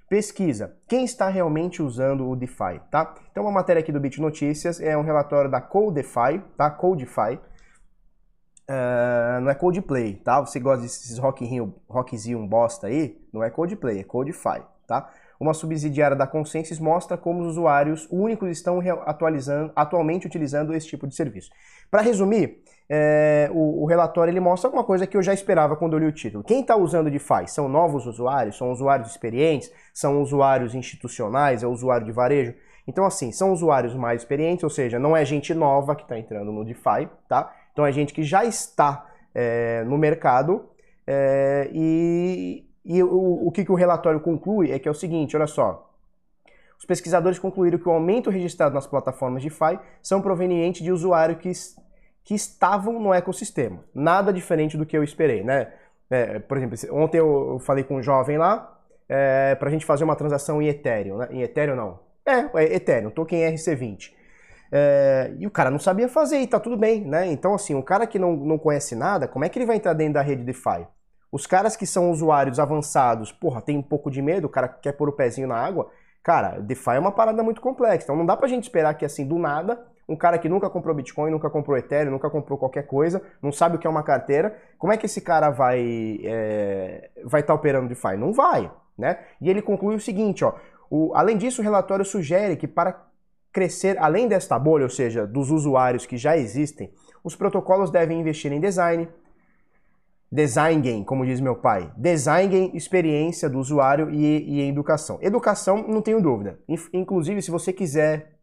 Pesquisa. 0.09 0.75
Quem 0.85 1.05
está 1.05 1.29
realmente 1.29 1.81
usando 1.81 2.29
o 2.29 2.35
DeFi, 2.35 2.81
tá? 2.91 3.15
Então, 3.31 3.43
uma 3.43 3.51
matéria 3.53 3.79
aqui 3.79 3.89
do 3.89 4.01
Bit 4.01 4.19
Notícias 4.19 4.81
é 4.81 4.97
um 4.97 5.01
relatório 5.01 5.49
da 5.49 5.61
Codefy, 5.61 6.43
tá? 6.57 6.69
Codefy. 6.69 7.39
Uh, 8.69 9.39
não 9.39 9.49
é 9.49 9.55
Codeplay, 9.55 10.15
tá? 10.15 10.41
Você 10.41 10.59
gosta 10.59 10.81
desses 10.81 11.17
rockzinho, 11.17 11.73
rockzinho 11.87 12.45
bosta 12.45 12.87
aí? 12.87 13.17
Não 13.31 13.41
é 13.41 13.49
Codeplay, 13.49 13.99
é 13.99 14.03
Codefy, 14.03 14.61
tá? 14.85 15.09
Uma 15.39 15.53
subsidiária 15.53 16.17
da 16.17 16.27
Consensus 16.27 16.79
mostra 16.79 17.15
como 17.15 17.43
os 17.43 17.47
usuários 17.51 18.09
únicos 18.11 18.49
estão 18.49 18.81
atualizando, 19.05 19.71
atualmente 19.73 20.27
utilizando 20.27 20.73
esse 20.73 20.87
tipo 20.87 21.07
de 21.07 21.15
serviço. 21.15 21.49
Para 21.89 22.01
resumir, 22.01 22.61
é, 22.89 23.49
o, 23.51 23.83
o, 23.83 23.85
relatório 23.85 24.31
ele 24.31 24.39
mostra 24.39 24.67
alguma 24.67 24.83
coisa 24.83 25.05
que 25.05 25.17
eu 25.17 25.21
já 25.21 25.33
esperava 25.33 25.75
quando 25.75 25.93
eu 25.93 25.99
li 25.99 26.05
o 26.05 26.11
título. 26.11 26.43
Quem 26.43 26.61
está 26.61 26.75
usando 26.75 27.11
DeFi 27.11 27.47
são 27.47 27.67
novos 27.67 28.05
usuários, 28.05 28.57
são 28.57 28.71
usuários 28.71 29.09
experientes, 29.09 29.71
são 29.93 30.21
usuários 30.21 30.73
institucionais, 30.73 31.63
é 31.63 31.67
usuário 31.67 32.05
de 32.05 32.11
varejo. 32.11 32.53
Então, 32.87 33.05
assim, 33.05 33.33
são 33.33 33.51
usuários 33.51 33.93
mais 33.93 34.21
experientes, 34.21 34.63
ou 34.63 34.69
seja, 34.69 34.97
não 34.97 35.17
é 35.17 35.25
gente 35.25 35.53
nova 35.53 35.95
que 35.95 36.03
está 36.03 36.17
entrando 36.17 36.51
no 36.51 36.63
DeFi, 36.63 37.09
tá? 37.27 37.53
Então 37.73 37.85
é 37.85 37.91
gente 37.91 38.13
que 38.13 38.23
já 38.23 38.45
está 38.45 39.05
é, 39.35 39.83
no 39.83 39.97
mercado 39.97 40.69
é, 41.05 41.69
e, 41.73 42.65
e 42.85 43.03
o, 43.03 43.47
o 43.47 43.51
que, 43.51 43.65
que 43.65 43.71
o 43.71 43.75
relatório 43.75 44.21
conclui 44.21 44.71
é 44.71 44.79
que 44.79 44.87
é 44.87 44.91
o 44.91 44.95
seguinte, 44.95 45.35
olha 45.35 45.45
só, 45.45 45.87
os 46.79 46.85
pesquisadores 46.85 47.37
concluíram 47.37 47.77
que 47.77 47.89
o 47.89 47.91
aumento 47.91 48.29
registrado 48.29 48.73
nas 48.73 48.87
plataformas 48.87 49.43
DeFi 49.43 49.79
são 50.01 50.21
provenientes 50.21 50.81
de 50.81 50.91
usuários 50.91 51.39
que 51.39 51.51
que 52.27 52.35
estavam 52.35 52.99
no 52.99 53.13
ecossistema. 53.13 53.85
Nada 53.95 54.33
diferente 54.33 54.75
do 54.75 54.85
que 54.85 54.97
eu 54.97 55.01
esperei, 55.01 55.45
né? 55.45 55.71
É, 56.09 56.39
por 56.39 56.57
exemplo, 56.57 56.77
ontem 56.91 57.19
eu 57.19 57.57
falei 57.61 57.85
com 57.85 57.95
um 57.95 58.03
jovem 58.03 58.37
lá 58.37 58.77
é, 59.07 59.55
para 59.55 59.69
a 59.69 59.71
gente 59.71 59.85
fazer 59.85 60.03
uma 60.03 60.13
transação 60.13 60.61
em 60.61 60.67
Ethereum, 60.67 61.19
né? 61.19 61.29
Em 61.31 61.41
Ethereum 61.41 61.77
não. 61.77 62.01
É, 62.25 62.63
é 62.63 62.75
Ethereum, 62.75 63.11
token 63.11 63.53
RC20. 63.53 64.11
É, 64.69 65.31
e 65.39 65.47
o 65.47 65.51
cara 65.51 65.71
não 65.71 65.79
sabia 65.79 66.09
fazer 66.09 66.39
e 66.39 66.47
tá 66.47 66.59
tudo 66.59 66.75
bem, 66.75 66.99
né? 67.05 67.27
Então, 67.27 67.55
assim, 67.55 67.73
um 67.73 67.81
cara 67.81 68.05
que 68.05 68.19
não, 68.19 68.35
não 68.35 68.57
conhece 68.57 68.93
nada, 68.93 69.25
como 69.25 69.45
é 69.45 69.49
que 69.49 69.57
ele 69.57 69.65
vai 69.65 69.77
entrar 69.77 69.93
dentro 69.93 70.15
da 70.15 70.21
rede 70.21 70.43
DeFi? 70.43 70.85
Os 71.31 71.47
caras 71.47 71.77
que 71.77 71.87
são 71.87 72.11
usuários 72.11 72.59
avançados, 72.59 73.31
porra, 73.31 73.61
tem 73.61 73.77
um 73.77 73.81
pouco 73.81 74.11
de 74.11 74.21
medo, 74.21 74.47
o 74.47 74.49
cara 74.49 74.67
quer 74.67 74.91
pôr 74.91 75.07
o 75.07 75.13
pezinho 75.13 75.47
na 75.47 75.55
água. 75.55 75.89
Cara, 76.27 76.59
DeFi 76.59 76.89
é 76.89 76.99
uma 76.99 77.13
parada 77.13 77.41
muito 77.41 77.61
complexa, 77.61 78.03
então 78.03 78.15
não 78.17 78.25
dá 78.25 78.35
pra 78.35 78.49
gente 78.49 78.63
esperar 78.63 78.93
que, 78.95 79.05
assim, 79.05 79.25
do 79.25 79.39
nada, 79.39 79.81
um 80.09 80.15
cara 80.17 80.37
que 80.37 80.49
nunca 80.49 80.69
comprou 80.69 80.93
Bitcoin, 80.93 81.31
nunca 81.31 81.49
comprou 81.49 81.77
Ethereum, 81.77 82.11
nunca 82.11 82.29
comprou 82.29 82.57
qualquer 82.57 82.85
coisa, 82.85 83.21
não 83.41 83.49
sabe 83.49 83.77
o 83.77 83.79
que 83.79 83.87
é 83.87 83.89
uma 83.89 84.03
carteira, 84.03 84.53
como 84.77 84.91
é 84.91 84.97
que 84.97 85.05
esse 85.05 85.21
cara 85.21 85.49
vai 85.49 86.19
é, 86.25 87.11
vai 87.23 87.39
estar 87.39 87.53
tá 87.53 87.57
operando 87.57 87.87
DeFi? 87.87 88.17
Não 88.17 88.33
vai, 88.33 88.69
né? 88.97 89.19
E 89.39 89.49
ele 89.49 89.61
conclui 89.61 89.95
o 89.95 90.01
seguinte, 90.01 90.43
ó, 90.43 90.53
o, 90.89 91.15
além 91.15 91.37
disso, 91.37 91.61
o 91.61 91.63
relatório 91.63 92.03
sugere 92.03 92.57
que 92.57 92.67
para 92.67 93.05
crescer 93.53 93.97
além 93.97 94.27
desta 94.27 94.59
bolha, 94.59 94.83
ou 94.83 94.89
seja, 94.89 95.25
dos 95.25 95.49
usuários 95.49 96.05
que 96.05 96.17
já 96.17 96.35
existem, 96.35 96.91
os 97.23 97.37
protocolos 97.37 97.89
devem 97.89 98.19
investir 98.19 98.51
em 98.51 98.59
design, 98.59 99.07
design 100.31 100.81
game, 100.81 101.05
como 101.05 101.25
diz 101.25 101.39
meu 101.39 101.55
pai, 101.55 101.91
design 101.95 102.49
game, 102.49 102.71
experiência 102.73 103.49
do 103.49 103.59
usuário 103.59 104.09
e, 104.09 104.61
e 104.61 104.69
educação. 104.69 105.17
Educação, 105.21 105.85
não 105.87 106.01
tenho 106.01 106.21
dúvida. 106.21 106.59
Inclusive, 106.93 107.41
se 107.41 107.49
você 107.49 107.71
quiser 107.71 108.33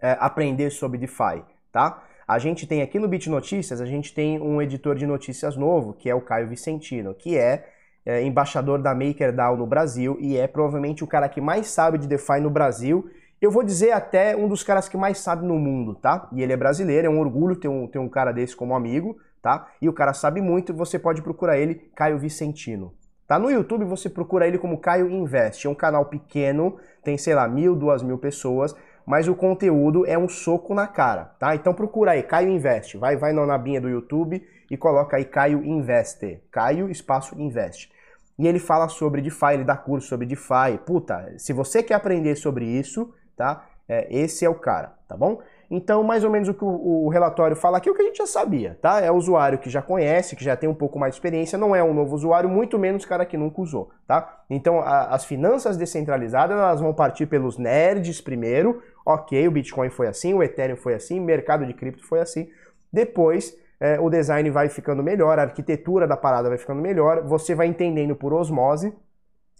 é, 0.00 0.16
aprender 0.20 0.70
sobre 0.70 0.98
DeFi, 0.98 1.42
tá? 1.72 2.02
A 2.26 2.38
gente 2.38 2.66
tem 2.66 2.80
aqui 2.80 2.98
no 2.98 3.08
Bit 3.08 3.28
Notícias, 3.28 3.80
a 3.80 3.86
gente 3.86 4.14
tem 4.14 4.40
um 4.40 4.62
editor 4.62 4.94
de 4.94 5.06
notícias 5.06 5.56
novo, 5.56 5.92
que 5.92 6.08
é 6.08 6.14
o 6.14 6.20
Caio 6.20 6.48
Vicentino, 6.48 7.12
que 7.12 7.36
é, 7.36 7.66
é 8.06 8.22
embaixador 8.22 8.80
da 8.80 8.94
MakerDAO 8.94 9.56
no 9.56 9.66
Brasil 9.66 10.16
e 10.20 10.36
é 10.36 10.46
provavelmente 10.46 11.02
o 11.02 11.08
cara 11.08 11.28
que 11.28 11.40
mais 11.40 11.66
sabe 11.66 11.98
de 11.98 12.06
DeFi 12.06 12.40
no 12.40 12.48
Brasil 12.48 13.10
Eu 13.40 13.50
vou 13.50 13.64
dizer 13.64 13.92
até 13.92 14.36
um 14.36 14.46
dos 14.46 14.62
caras 14.62 14.88
que 14.88 14.96
mais 14.96 15.18
sabe 15.18 15.46
no 15.46 15.58
mundo, 15.58 15.94
tá? 15.94 16.28
E 16.32 16.42
ele 16.42 16.52
é 16.52 16.56
brasileiro, 16.56 17.06
é 17.06 17.10
um 17.10 17.18
orgulho 17.18 17.56
ter 17.56 17.68
um, 17.68 17.86
ter 17.86 17.98
um 17.98 18.08
cara 18.08 18.32
desse 18.32 18.54
como 18.54 18.74
amigo, 18.74 19.16
tá? 19.42 19.68
E 19.80 19.88
o 19.88 19.92
cara 19.92 20.12
sabe 20.12 20.40
muito, 20.40 20.74
você 20.74 20.98
pode 20.98 21.22
procurar 21.22 21.58
ele, 21.58 21.74
Caio 21.94 22.18
Vicentino. 22.18 22.94
Tá 23.26 23.38
no 23.38 23.50
YouTube, 23.50 23.84
você 23.84 24.10
procura 24.10 24.46
ele 24.46 24.58
como 24.58 24.80
Caio 24.80 25.08
Invest. 25.08 25.66
É 25.66 25.70
um 25.70 25.74
canal 25.74 26.06
pequeno, 26.06 26.76
tem, 27.04 27.16
sei 27.16 27.34
lá, 27.34 27.46
mil, 27.46 27.76
duas 27.76 28.02
mil 28.02 28.18
pessoas, 28.18 28.74
mas 29.06 29.28
o 29.28 29.34
conteúdo 29.34 30.04
é 30.06 30.18
um 30.18 30.28
soco 30.28 30.74
na 30.74 30.86
cara, 30.86 31.26
tá? 31.38 31.54
Então 31.54 31.72
procura 31.72 32.12
aí, 32.12 32.22
Caio 32.22 32.48
Invest. 32.48 32.96
Vai, 32.98 33.16
vai 33.16 33.32
na 33.32 33.46
nabinha 33.46 33.80
do 33.80 33.88
YouTube 33.88 34.44
e 34.70 34.76
coloca 34.76 35.16
aí 35.16 35.24
Caio 35.24 35.64
Investe. 35.64 36.42
Caio, 36.50 36.90
espaço 36.90 37.40
Invest. 37.40 37.90
E 38.38 38.48
ele 38.48 38.58
fala 38.58 38.88
sobre 38.88 39.20
DeFi, 39.20 39.52
ele 39.52 39.64
dá 39.64 39.76
curso 39.76 40.08
sobre 40.08 40.26
DeFi. 40.26 40.78
Puta, 40.84 41.32
se 41.38 41.52
você 41.52 41.82
quer 41.82 41.94
aprender 41.94 42.34
sobre 42.36 42.64
isso, 42.64 43.14
tá? 43.36 43.66
É, 43.88 44.06
esse 44.10 44.44
é 44.44 44.48
o 44.48 44.54
cara, 44.54 44.94
tá 45.08 45.16
bom? 45.16 45.40
Então, 45.70 46.02
mais 46.02 46.24
ou 46.24 46.30
menos 46.30 46.48
o 46.48 46.54
que 46.54 46.64
o, 46.64 47.04
o, 47.04 47.08
relatório 47.08 47.54
fala 47.54 47.78
aqui 47.78 47.88
é 47.88 47.92
o 47.92 47.94
que 47.94 48.02
a 48.02 48.04
gente 48.04 48.18
já 48.18 48.26
sabia, 48.26 48.76
tá? 48.82 49.00
É 49.00 49.08
o 49.08 49.14
usuário 49.14 49.58
que 49.58 49.70
já 49.70 49.80
conhece, 49.80 50.34
que 50.34 50.42
já 50.42 50.56
tem 50.56 50.68
um 50.68 50.74
pouco 50.74 50.98
mais 50.98 51.12
de 51.12 51.18
experiência, 51.18 51.56
não 51.56 51.76
é 51.76 51.82
um 51.82 51.94
novo 51.94 52.12
usuário, 52.12 52.50
muito 52.50 52.76
menos 52.76 53.04
cara 53.04 53.24
que 53.24 53.36
nunca 53.36 53.60
usou, 53.60 53.90
tá? 54.04 54.42
Então, 54.50 54.80
a, 54.80 55.14
as 55.14 55.24
finanças 55.24 55.76
descentralizadas, 55.76 56.58
elas 56.58 56.80
vão 56.80 56.92
partir 56.92 57.26
pelos 57.26 57.56
nerds 57.56 58.20
primeiro, 58.20 58.82
ok, 59.06 59.46
o 59.46 59.50
Bitcoin 59.52 59.90
foi 59.90 60.08
assim, 60.08 60.34
o 60.34 60.42
Ethereum 60.42 60.76
foi 60.76 60.94
assim, 60.94 61.20
o 61.20 61.22
mercado 61.22 61.64
de 61.64 61.72
cripto 61.72 62.04
foi 62.04 62.18
assim. 62.18 62.48
Depois, 62.92 63.56
é, 63.78 64.00
o 64.00 64.10
design 64.10 64.50
vai 64.50 64.68
ficando 64.68 65.04
melhor, 65.04 65.38
a 65.38 65.42
arquitetura 65.42 66.04
da 66.04 66.16
parada 66.16 66.48
vai 66.48 66.58
ficando 66.58 66.82
melhor, 66.82 67.22
você 67.22 67.54
vai 67.54 67.68
entendendo 67.68 68.16
por 68.16 68.32
osmose 68.32 68.92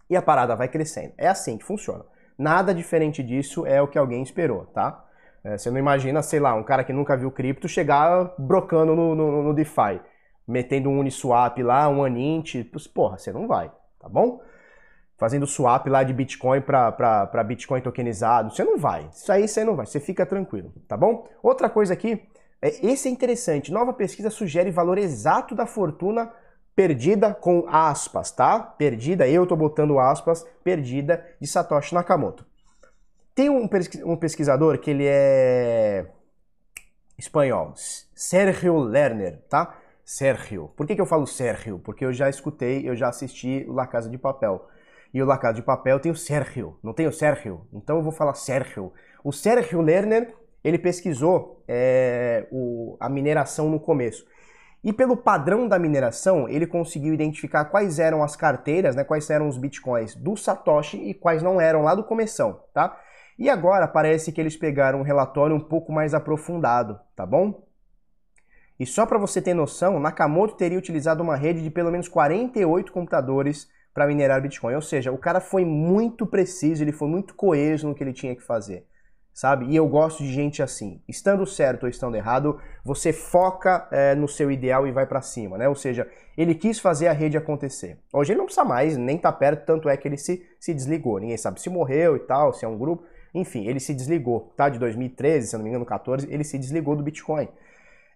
e 0.09 0.17
a 0.17 0.23
parada 0.23 0.57
vai 0.57 0.67
crescendo. 0.67 1.13
É 1.17 1.29
assim 1.29 1.57
que 1.57 1.65
funciona. 1.65 2.05
Nada 2.37 2.75
diferente 2.75 3.23
disso 3.23 3.65
é 3.65 3.81
o 3.81 3.87
que 3.87 3.97
alguém 3.97 4.23
esperou, 4.25 4.67
tá? 4.67 5.05
É, 5.43 5.57
você 5.57 5.71
não 5.71 5.79
imagina, 5.79 6.23
sei 6.23 6.39
lá, 6.39 6.55
um 6.55 6.63
cara 6.63 6.85
que 6.85 6.93
nunca 6.93 7.17
viu 7.17 7.31
cripto 7.31 7.67
chegar 7.67 8.35
brocando 8.39 8.95
no, 8.95 9.15
no, 9.15 9.43
no 9.43 9.55
DeFi, 9.55 10.01
metendo 10.47 10.91
um 10.91 10.99
Uniswap 10.99 11.63
lá, 11.63 11.89
um 11.89 12.05
Anint, 12.05 12.57
porra, 12.95 13.17
você 13.17 13.33
não 13.33 13.47
vai, 13.47 13.71
tá 13.99 14.09
bom? 14.09 14.43
Fazendo 15.17 15.47
swap 15.47 15.87
lá 15.87 16.03
de 16.03 16.13
Bitcoin 16.13 16.61
para 16.61 17.45
Bitcoin 17.45 17.81
tokenizado, 17.81 18.55
você 18.55 18.65
não 18.65 18.79
vai. 18.79 19.09
Isso 19.13 19.31
aí 19.31 19.47
você 19.47 19.65
não 19.65 19.77
vai, 19.77 19.87
você 19.87 20.01
fica 20.01 20.27
tranquilo, 20.27 20.73
tá 20.87 20.97
bom? 20.97 21.27
Outra 21.43 21.71
coisa 21.71 21.95
aqui, 21.95 22.23
é, 22.61 22.69
esse 22.87 23.09
é 23.09 23.11
interessante, 23.11 23.73
nova 23.73 23.93
pesquisa 23.93 24.29
sugere 24.31 24.71
valor 24.71 24.99
exato 24.99 25.55
da 25.55 25.67
fortuna 25.67 26.31
perdida 26.77 27.35
com 27.35 27.67
aspas, 27.69 28.31
tá? 28.31 28.59
Perdida, 28.61 29.27
eu 29.29 29.47
tô 29.47 29.57
botando 29.57 29.99
aspas, 29.99 30.47
perdida 30.63 31.25
de 31.41 31.47
Satoshi 31.47 31.95
Nakamoto. 31.95 32.50
Tem 33.41 33.49
um, 33.49 33.67
pesquisador 34.19 34.79
que 34.81 34.91
ele 34.91 35.07
é 35.07 36.05
espanhol, 37.17 37.73
Sergio 37.75 38.77
Lerner, 38.77 39.41
tá? 39.49 39.79
Sergio. 40.05 40.71
Por 40.77 40.87
que, 40.87 40.95
que 40.95 41.01
eu 41.01 41.07
falo 41.07 41.27
Sergio? 41.27 41.79
Porque 41.79 42.05
eu 42.05 42.13
já 42.13 42.29
escutei, 42.29 42.87
eu 42.87 42.95
já 42.95 43.09
assisti 43.09 43.65
o 43.67 43.73
La 43.73 43.87
Casa 43.87 44.11
de 44.11 44.19
Papel. 44.19 44.69
E 45.15 45.23
o 45.23 45.25
La 45.25 45.39
Casa 45.39 45.55
de 45.55 45.63
Papel 45.63 45.99
tem 45.99 46.13
o 46.13 46.15
Sergio, 46.15 46.79
não 46.83 46.93
tem 46.93 47.07
o 47.07 47.13
Sergio. 47.15 47.67
Então 47.73 47.97
eu 47.97 48.03
vou 48.03 48.13
falar 48.13 48.35
Sergio. 48.35 48.93
O 49.25 49.33
Sergio 49.33 49.81
Lerner, 49.81 50.35
ele 50.63 50.77
pesquisou 50.77 51.65
é, 51.67 52.47
o, 52.53 52.99
a 53.01 53.09
mineração 53.09 53.71
no 53.71 53.81
começo. 53.81 54.27
E 54.85 54.93
pelo 54.93 55.17
padrão 55.17 55.67
da 55.67 55.79
mineração, 55.79 56.47
ele 56.47 56.67
conseguiu 56.67 57.15
identificar 57.15 57.65
quais 57.65 57.99
eram 57.99 58.23
as 58.23 58.37
carteiras, 58.37 58.95
né, 58.95 59.03
quais 59.03 59.31
eram 59.31 59.49
os 59.49 59.57
bitcoins 59.57 60.15
do 60.15 60.37
Satoshi 60.37 60.99
e 60.99 61.15
quais 61.15 61.43
não 61.43 61.59
eram 61.59 61.81
lá 61.81 61.95
do 61.95 62.05
começão, 62.05 62.61
tá? 62.75 63.01
E 63.41 63.49
agora 63.49 63.89
parece 63.89 64.31
que 64.33 64.39
eles 64.39 64.55
pegaram 64.55 65.01
um 65.01 65.03
relatório 65.03 65.57
um 65.57 65.61
pouco 65.61 65.91
mais 65.91 66.13
aprofundado, 66.13 67.01
tá 67.17 67.25
bom? 67.25 67.67
E 68.79 68.85
só 68.85 69.07
para 69.07 69.17
você 69.17 69.41
ter 69.41 69.55
noção, 69.55 69.99
Nakamoto 69.99 70.57
teria 70.57 70.79
utilizado 70.79 71.23
uma 71.23 71.37
rede 71.37 71.63
de 71.63 71.71
pelo 71.71 71.91
menos 71.91 72.07
48 72.07 72.93
computadores 72.93 73.67
para 73.95 74.07
minerar 74.07 74.43
Bitcoin. 74.43 74.75
Ou 74.75 74.83
seja, 74.83 75.11
o 75.11 75.17
cara 75.17 75.41
foi 75.41 75.65
muito 75.65 76.27
preciso, 76.27 76.85
ele 76.85 76.93
foi 76.93 77.09
muito 77.09 77.35
coeso 77.35 77.89
no 77.89 77.95
que 77.95 78.05
ele 78.05 78.13
tinha 78.13 78.37
que 78.37 78.43
fazer. 78.43 78.87
Sabe? 79.33 79.67
E 79.71 79.77
eu 79.77 79.89
gosto 79.89 80.23
de 80.23 80.31
gente 80.31 80.63
assim. 80.63 81.01
Estando 81.09 81.47
certo 81.47 81.85
ou 81.85 81.89
estando 81.89 82.17
errado, 82.17 82.61
você 82.85 83.11
foca 83.11 83.89
é, 83.91 84.15
no 84.15 84.29
seu 84.29 84.51
ideal 84.51 84.87
e 84.87 84.93
vai 84.93 85.07
para 85.07 85.23
cima, 85.23 85.57
né? 85.57 85.67
Ou 85.67 85.75
seja, 85.75 86.07
ele 86.37 86.55
quis 86.55 86.79
fazer 86.79 87.09
a 87.09 87.13
rede 87.13 87.39
acontecer. 87.39 87.99
Hoje 88.13 88.33
ele 88.33 88.39
não 88.39 88.45
precisa 88.45 88.67
mais, 88.67 88.99
nem 88.99 89.17
tá 89.17 89.33
perto, 89.33 89.65
tanto 89.65 89.89
é 89.89 89.97
que 89.97 90.07
ele 90.07 90.19
se, 90.19 90.47
se 90.59 90.75
desligou. 90.75 91.19
Ninguém 91.19 91.39
sabe 91.39 91.59
se 91.59 91.71
morreu 91.71 92.17
e 92.17 92.21
tal, 92.21 92.53
se 92.53 92.67
é 92.67 92.69
um 92.69 92.77
grupo. 92.77 93.03
Enfim, 93.35 93.67
ele 93.67 93.81
se 93.81 93.95
desligou, 93.95 94.53
tá? 94.57 94.69
De 94.69 94.79
2013, 94.79 95.49
se 95.49 95.57
não 95.57 95.63
me 95.63 95.71
engano, 95.71 95.85
14, 95.85 96.27
ele 96.31 96.45
se 96.45 96.59
desligou 96.59 96.97
do 96.97 97.03
Bitcoin. 97.03 97.49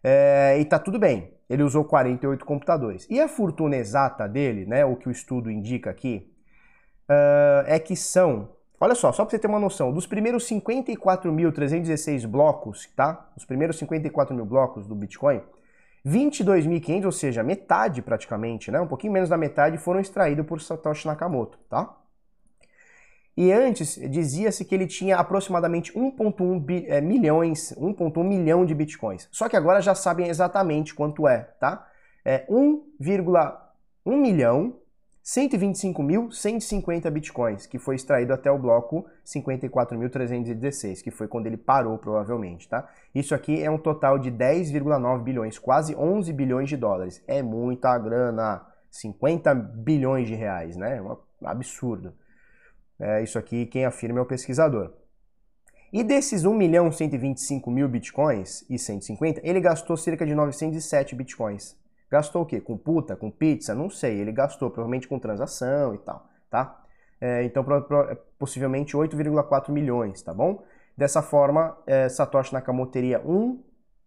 É, 0.02 0.58
e 0.58 0.64
tá 0.64 0.78
tudo 0.78 0.98
bem. 0.98 1.32
Ele 1.48 1.62
usou 1.62 1.84
48 1.84 2.44
computadores. 2.44 3.06
E 3.08 3.20
a 3.20 3.28
fortuna 3.28 3.76
exata 3.76 4.28
dele, 4.28 4.66
né? 4.66 4.84
O 4.84 4.96
que 4.96 5.08
o 5.08 5.10
estudo 5.10 5.50
indica 5.50 5.90
aqui, 5.90 6.30
uh, 7.08 7.64
é 7.66 7.78
que 7.78 7.96
são. 7.96 8.50
Olha 8.80 8.94
só, 8.94 9.12
só 9.12 9.24
para 9.24 9.30
você 9.30 9.38
ter 9.38 9.46
uma 9.46 9.60
noção, 9.60 9.92
dos 9.92 10.06
primeiros 10.06 10.46
54.316 10.48 12.26
blocos, 12.26 12.86
tá? 12.94 13.30
Os 13.36 13.44
primeiros 13.44 13.78
54 13.78 14.34
mil 14.34 14.44
blocos 14.44 14.86
do 14.86 14.94
Bitcoin, 14.94 15.40
22.500, 16.06 17.04
ou 17.06 17.12
seja, 17.12 17.42
metade 17.42 18.02
praticamente, 18.02 18.70
né? 18.70 18.80
Um 18.80 18.86
pouquinho 18.86 19.12
menos 19.12 19.28
da 19.30 19.38
metade 19.38 19.78
foram 19.78 20.00
extraídos 20.00 20.44
por 20.44 20.60
Satoshi 20.60 21.06
Nakamoto, 21.06 21.58
tá? 21.68 21.96
E 23.36 23.52
antes 23.52 23.96
dizia-se 24.10 24.64
que 24.64 24.74
ele 24.74 24.86
tinha 24.86 25.16
aproximadamente 25.16 25.92
1.1 25.92 26.84
é, 26.86 27.00
milhões, 27.00 27.74
1.1 27.76 28.24
milhão 28.24 28.64
de 28.64 28.74
bitcoins. 28.74 29.28
Só 29.32 29.48
que 29.48 29.56
agora 29.56 29.80
já 29.80 29.94
sabem 29.94 30.28
exatamente 30.28 30.94
quanto 30.94 31.26
é, 31.26 31.38
tá? 31.58 31.86
É 32.24 32.46
1,1 32.46 34.16
milhão 34.16 34.76
125.150 35.24 37.10
bitcoins, 37.10 37.66
que 37.66 37.78
foi 37.78 37.94
extraído 37.96 38.34
até 38.34 38.50
o 38.50 38.58
bloco 38.58 39.06
54.316, 39.24 41.02
que 41.02 41.10
foi 41.10 41.26
quando 41.26 41.46
ele 41.46 41.56
parou 41.56 41.96
provavelmente, 41.96 42.68
tá? 42.68 42.86
Isso 43.14 43.34
aqui 43.34 43.62
é 43.62 43.70
um 43.70 43.78
total 43.78 44.18
de 44.18 44.30
10,9 44.30 45.22
bilhões, 45.22 45.58
quase 45.58 45.96
11 45.96 46.30
bilhões 46.30 46.68
de 46.68 46.76
dólares. 46.76 47.24
É 47.26 47.42
muita 47.42 47.96
grana, 47.98 48.66
50 48.90 49.54
bilhões 49.54 50.28
de 50.28 50.34
reais, 50.34 50.76
né? 50.76 51.00
Um 51.00 51.16
absurdo. 51.42 52.12
É, 52.98 53.22
isso 53.22 53.38
aqui 53.38 53.66
quem 53.66 53.84
afirma 53.84 54.18
é 54.18 54.22
o 54.22 54.26
pesquisador. 54.26 54.92
E 55.92 56.02
desses 56.02 56.44
1 56.44 56.52
milhão 56.52 56.90
125 56.90 57.70
mil 57.70 57.88
bitcoins 57.88 58.64
e 58.68 58.78
150, 58.78 59.40
ele 59.44 59.60
gastou 59.60 59.96
cerca 59.96 60.26
de 60.26 60.34
907 60.34 61.14
bitcoins. 61.14 61.76
Gastou 62.10 62.42
o 62.42 62.46
quê? 62.46 62.60
Com 62.60 62.76
puta, 62.76 63.14
com 63.16 63.30
pizza? 63.30 63.74
Não 63.74 63.88
sei. 63.88 64.20
Ele 64.20 64.32
gastou 64.32 64.70
provavelmente 64.70 65.06
com 65.06 65.18
transação 65.18 65.94
e 65.94 65.98
tal, 65.98 66.28
tá? 66.50 66.84
É, 67.20 67.44
então, 67.44 67.64
pro, 67.64 67.82
pro, 67.82 68.16
possivelmente 68.38 68.96
8,4 68.96 69.70
milhões, 69.70 70.20
tá 70.20 70.34
bom? 70.34 70.62
Dessa 70.96 71.22
forma, 71.22 71.76
é, 71.86 72.08
Satoshi 72.08 72.52
Nakamoto 72.52 72.92
teria 72.92 73.20
1, 73.20 73.62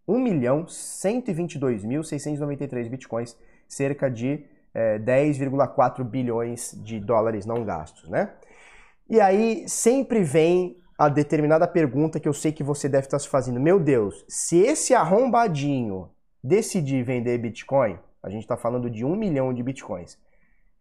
1 0.06 0.18
milhão 0.18 0.66
122 0.66 1.84
mil 1.84 2.02
693 2.02 2.88
bitcoins, 2.88 3.36
cerca 3.66 4.10
de 4.10 4.44
é, 4.72 4.98
10,4 4.98 6.04
bilhões 6.04 6.72
de 6.82 7.00
dólares 7.00 7.44
não 7.44 7.64
gastos, 7.64 8.08
né? 8.08 8.30
E 9.08 9.20
aí 9.20 9.66
sempre 9.66 10.22
vem 10.22 10.76
a 10.98 11.08
determinada 11.08 11.66
pergunta 11.66 12.20
que 12.20 12.28
eu 12.28 12.34
sei 12.34 12.52
que 12.52 12.62
você 12.62 12.88
deve 12.88 13.06
estar 13.06 13.18
se 13.18 13.28
fazendo. 13.28 13.58
Meu 13.58 13.80
Deus, 13.80 14.24
se 14.28 14.58
esse 14.58 14.94
arrombadinho 14.94 16.10
decidir 16.44 17.02
vender 17.04 17.38
Bitcoin, 17.38 17.98
a 18.22 18.28
gente 18.28 18.42
está 18.42 18.56
falando 18.56 18.90
de 18.90 19.04
um 19.04 19.16
milhão 19.16 19.54
de 19.54 19.62
Bitcoins, 19.62 20.18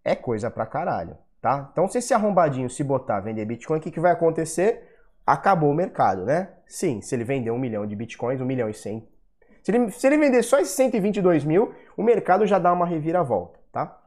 é 0.04 0.16
coisa 0.16 0.52
pra 0.52 0.66
caralho, 0.66 1.18
tá? 1.42 1.70
Então 1.72 1.88
se 1.88 2.00
esse 2.00 2.14
arrombadinho 2.14 2.70
se 2.70 2.84
botar 2.84 3.18
a 3.18 3.22
vender 3.22 3.46
Bitcoin, 3.46 3.78
o 3.78 3.82
que, 3.82 3.92
que 3.92 4.00
vai 4.00 4.12
acontecer? 4.12 4.84
Acabou 5.26 5.72
o 5.72 5.76
mercado, 5.76 6.26
né? 6.26 6.50
Sim, 6.68 7.00
se 7.02 7.16
ele 7.16 7.24
vender 7.24 7.52
um 7.52 7.60
milhão 7.60 7.86
de 7.86 7.96
Bitcoins, 7.96 8.42
um 8.42 8.46
milhão 8.46 8.70
e 8.70 8.74
cem. 8.74 9.08
Se 9.64 9.72
ele, 9.72 9.92
se 9.92 10.06
ele 10.06 10.18
vender 10.18 10.44
só 10.44 10.60
esses 10.60 10.74
122 10.76 11.46
mil, 11.46 11.74
o 11.96 12.04
mercado 12.04 12.46
já 12.46 12.60
dá 12.60 12.74
uma 12.74 12.86
reviravolta, 12.86 13.60
tá? 13.72 14.02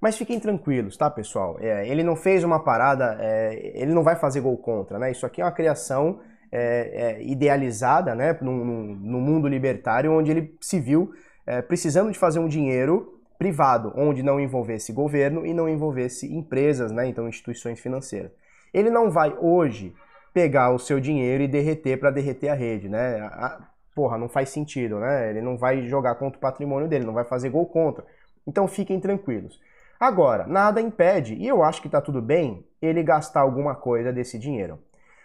Mas 0.00 0.16
fiquem 0.16 0.38
tranquilos, 0.38 0.96
tá, 0.96 1.10
pessoal? 1.10 1.56
É, 1.60 1.88
ele 1.88 2.02
não 2.02 2.16
fez 2.16 2.44
uma 2.44 2.62
parada, 2.62 3.16
é, 3.20 3.72
ele 3.74 3.92
não 3.92 4.02
vai 4.02 4.16
fazer 4.16 4.40
gol 4.40 4.56
contra, 4.58 4.98
né? 4.98 5.10
Isso 5.10 5.24
aqui 5.24 5.40
é 5.40 5.44
uma 5.44 5.52
criação 5.52 6.20
é, 6.52 7.18
é 7.18 7.22
idealizada, 7.22 8.14
né, 8.14 8.36
no, 8.40 8.64
no, 8.64 9.20
mundo 9.20 9.48
libertário, 9.48 10.12
onde 10.12 10.30
ele 10.30 10.56
se 10.60 10.78
viu 10.80 11.12
é, 11.46 11.60
precisando 11.60 12.10
de 12.10 12.18
fazer 12.18 12.38
um 12.38 12.48
dinheiro 12.48 13.20
privado, 13.38 13.92
onde 13.96 14.22
não 14.22 14.40
envolvesse 14.40 14.92
governo 14.92 15.44
e 15.44 15.52
não 15.52 15.68
envolvesse 15.68 16.32
empresas, 16.32 16.90
né, 16.92 17.06
então 17.06 17.28
instituições 17.28 17.80
financeiras. 17.80 18.30
Ele 18.72 18.90
não 18.90 19.10
vai 19.10 19.34
hoje 19.38 19.94
pegar 20.32 20.70
o 20.70 20.78
seu 20.78 21.00
dinheiro 21.00 21.42
e 21.42 21.48
derreter 21.48 21.98
para 21.98 22.10
derreter 22.10 22.48
a 22.48 22.54
rede, 22.54 22.88
né? 22.88 23.20
A, 23.32 23.58
porra, 23.94 24.18
não 24.18 24.28
faz 24.28 24.50
sentido, 24.50 24.98
né? 24.98 25.30
Ele 25.30 25.40
não 25.40 25.56
vai 25.56 25.82
jogar 25.88 26.14
contra 26.16 26.36
o 26.36 26.40
patrimônio 26.40 26.86
dele, 26.86 27.06
não 27.06 27.14
vai 27.14 27.24
fazer 27.24 27.48
gol 27.48 27.64
contra. 27.64 28.04
Então 28.46 28.68
fiquem 28.68 29.00
tranquilos. 29.00 29.58
Agora, 29.98 30.46
nada 30.46 30.80
impede, 30.80 31.34
e 31.34 31.46
eu 31.46 31.62
acho 31.62 31.80
que 31.80 31.88
está 31.88 32.00
tudo 32.00 32.20
bem, 32.20 32.66
ele 32.80 33.02
gastar 33.02 33.40
alguma 33.40 33.74
coisa 33.74 34.12
desse 34.12 34.38
dinheiro. 34.38 34.78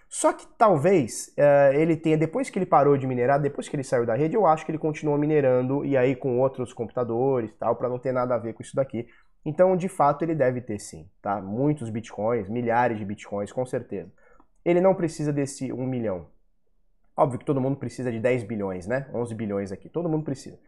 Só 0.09 0.33
que 0.33 0.45
talvez 0.57 1.33
uh, 1.37 1.73
ele 1.73 1.95
tenha, 1.95 2.17
depois 2.17 2.49
que 2.49 2.59
ele 2.59 2.65
parou 2.65 2.97
de 2.97 3.07
minerar, 3.07 3.39
depois 3.39 3.69
que 3.69 3.75
ele 3.77 3.83
saiu 3.83 4.05
da 4.05 4.13
rede, 4.13 4.35
eu 4.35 4.45
acho 4.45 4.65
que 4.65 4.71
ele 4.71 4.77
continuou 4.77 5.17
minerando 5.17 5.85
e 5.85 5.95
aí 5.95 6.17
com 6.17 6.37
outros 6.39 6.73
computadores 6.73 7.53
tal, 7.57 7.77
para 7.77 7.87
não 7.87 7.97
ter 7.97 8.11
nada 8.11 8.35
a 8.35 8.37
ver 8.37 8.53
com 8.53 8.61
isso 8.61 8.75
daqui. 8.75 9.07
Então, 9.45 9.75
de 9.75 9.87
fato, 9.87 10.23
ele 10.23 10.35
deve 10.35 10.59
ter 10.59 10.79
sim, 10.79 11.09
tá? 11.21 11.41
Muitos 11.41 11.89
bitcoins, 11.89 12.49
milhares 12.49 12.99
de 12.99 13.05
bitcoins, 13.05 13.53
com 13.53 13.65
certeza. 13.65 14.11
Ele 14.65 14.81
não 14.81 14.93
precisa 14.93 15.31
desse 15.31 15.71
1 15.71 15.85
milhão. 15.87 16.27
Óbvio 17.15 17.39
que 17.39 17.45
todo 17.45 17.61
mundo 17.61 17.77
precisa 17.77 18.11
de 18.11 18.19
10 18.19 18.43
bilhões, 18.43 18.85
né? 18.87 19.09
11 19.13 19.33
bilhões 19.33 19.71
aqui, 19.71 19.87
todo 19.87 20.09
mundo 20.09 20.25
precisa. 20.25 20.59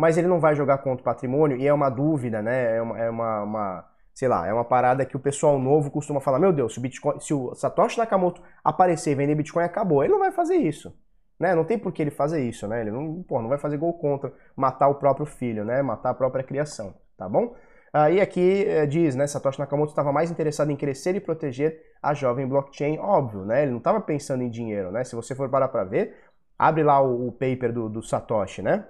Mas 0.00 0.16
ele 0.16 0.26
não 0.26 0.40
vai 0.40 0.54
jogar 0.54 0.78
contra 0.78 1.02
o 1.02 1.04
patrimônio 1.04 1.56
e 1.58 1.66
é 1.66 1.72
uma 1.72 1.90
dúvida, 1.90 2.40
né? 2.40 2.76
É 2.76 2.82
uma, 2.82 2.98
é 2.98 3.10
uma, 3.10 3.42
uma 3.42 3.84
sei 4.14 4.28
lá, 4.28 4.46
é 4.46 4.52
uma 4.52 4.64
parada 4.64 5.04
que 5.04 5.16
o 5.16 5.20
pessoal 5.20 5.58
novo 5.58 5.90
costuma 5.90 6.20
falar: 6.20 6.38
meu 6.38 6.52
Deus, 6.52 6.72
se 6.72 6.78
o, 6.78 6.82
Bitcoin, 6.82 7.20
se 7.20 7.34
o 7.34 7.54
Satoshi 7.54 7.98
Nakamoto 7.98 8.42
aparecer 8.64 9.12
e 9.12 9.14
vender 9.14 9.34
Bitcoin, 9.34 9.64
acabou. 9.64 10.02
Ele 10.02 10.12
não 10.12 10.18
vai 10.18 10.32
fazer 10.32 10.56
isso. 10.56 10.92
Né? 11.38 11.54
Não 11.54 11.64
tem 11.64 11.78
por 11.78 11.92
que 11.92 12.02
ele 12.02 12.10
fazer 12.10 12.42
isso, 12.46 12.66
né? 12.66 12.80
Ele 12.80 12.90
não, 12.90 13.22
pô, 13.22 13.40
não 13.40 13.48
vai 13.48 13.58
fazer 13.58 13.76
gol 13.78 13.94
contra, 13.94 14.32
matar 14.56 14.88
o 14.88 14.96
próprio 14.96 15.26
filho, 15.26 15.64
né? 15.64 15.82
Matar 15.82 16.10
a 16.10 16.14
própria 16.14 16.44
criação, 16.44 16.94
tá 17.16 17.28
bom? 17.28 17.54
Aí 17.92 18.20
aqui 18.20 18.64
é, 18.66 18.86
diz, 18.86 19.16
né, 19.16 19.26
Satoshi 19.26 19.58
Nakamoto 19.58 19.90
estava 19.90 20.12
mais 20.12 20.30
interessado 20.30 20.70
em 20.70 20.76
crescer 20.76 21.16
e 21.16 21.20
proteger 21.20 21.82
a 22.00 22.14
jovem 22.14 22.46
blockchain, 22.46 22.98
óbvio, 22.98 23.44
né? 23.44 23.62
Ele 23.62 23.72
não 23.72 23.78
estava 23.78 24.00
pensando 24.00 24.42
em 24.42 24.50
dinheiro, 24.50 24.92
né? 24.92 25.02
Se 25.02 25.16
você 25.16 25.34
for 25.34 25.48
parar 25.48 25.68
para 25.68 25.84
ver, 25.84 26.14
abre 26.58 26.82
lá 26.82 27.00
o, 27.00 27.28
o 27.28 27.32
paper 27.32 27.72
do, 27.72 27.88
do, 27.88 28.02
Satoshi, 28.02 28.62
né? 28.62 28.86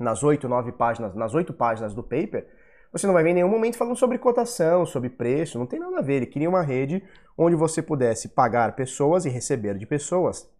Nas 0.00 0.22
oito, 0.22 0.48
nove 0.48 0.72
páginas, 0.72 1.14
nas 1.14 1.34
oito 1.34 1.52
páginas 1.52 1.92
do 1.92 2.02
paper, 2.02 2.46
você 2.90 3.06
não 3.06 3.14
vai 3.14 3.22
ver 3.22 3.30
em 3.30 3.34
nenhum 3.34 3.48
momento 3.48 3.76
falando 3.76 3.96
sobre 3.96 4.18
cotação, 4.18 4.84
sobre 4.86 5.10
preço, 5.10 5.58
não 5.58 5.66
tem 5.66 5.78
nada 5.78 5.98
a 5.98 6.02
ver. 6.02 6.14
Ele 6.14 6.26
queria 6.26 6.48
uma 6.48 6.62
rede 6.62 7.04
onde 7.36 7.54
você 7.54 7.82
pudesse 7.82 8.30
pagar 8.30 8.74
pessoas 8.74 9.26
e 9.26 9.28
receber 9.28 9.76
de 9.76 9.86
pessoas 9.86 10.50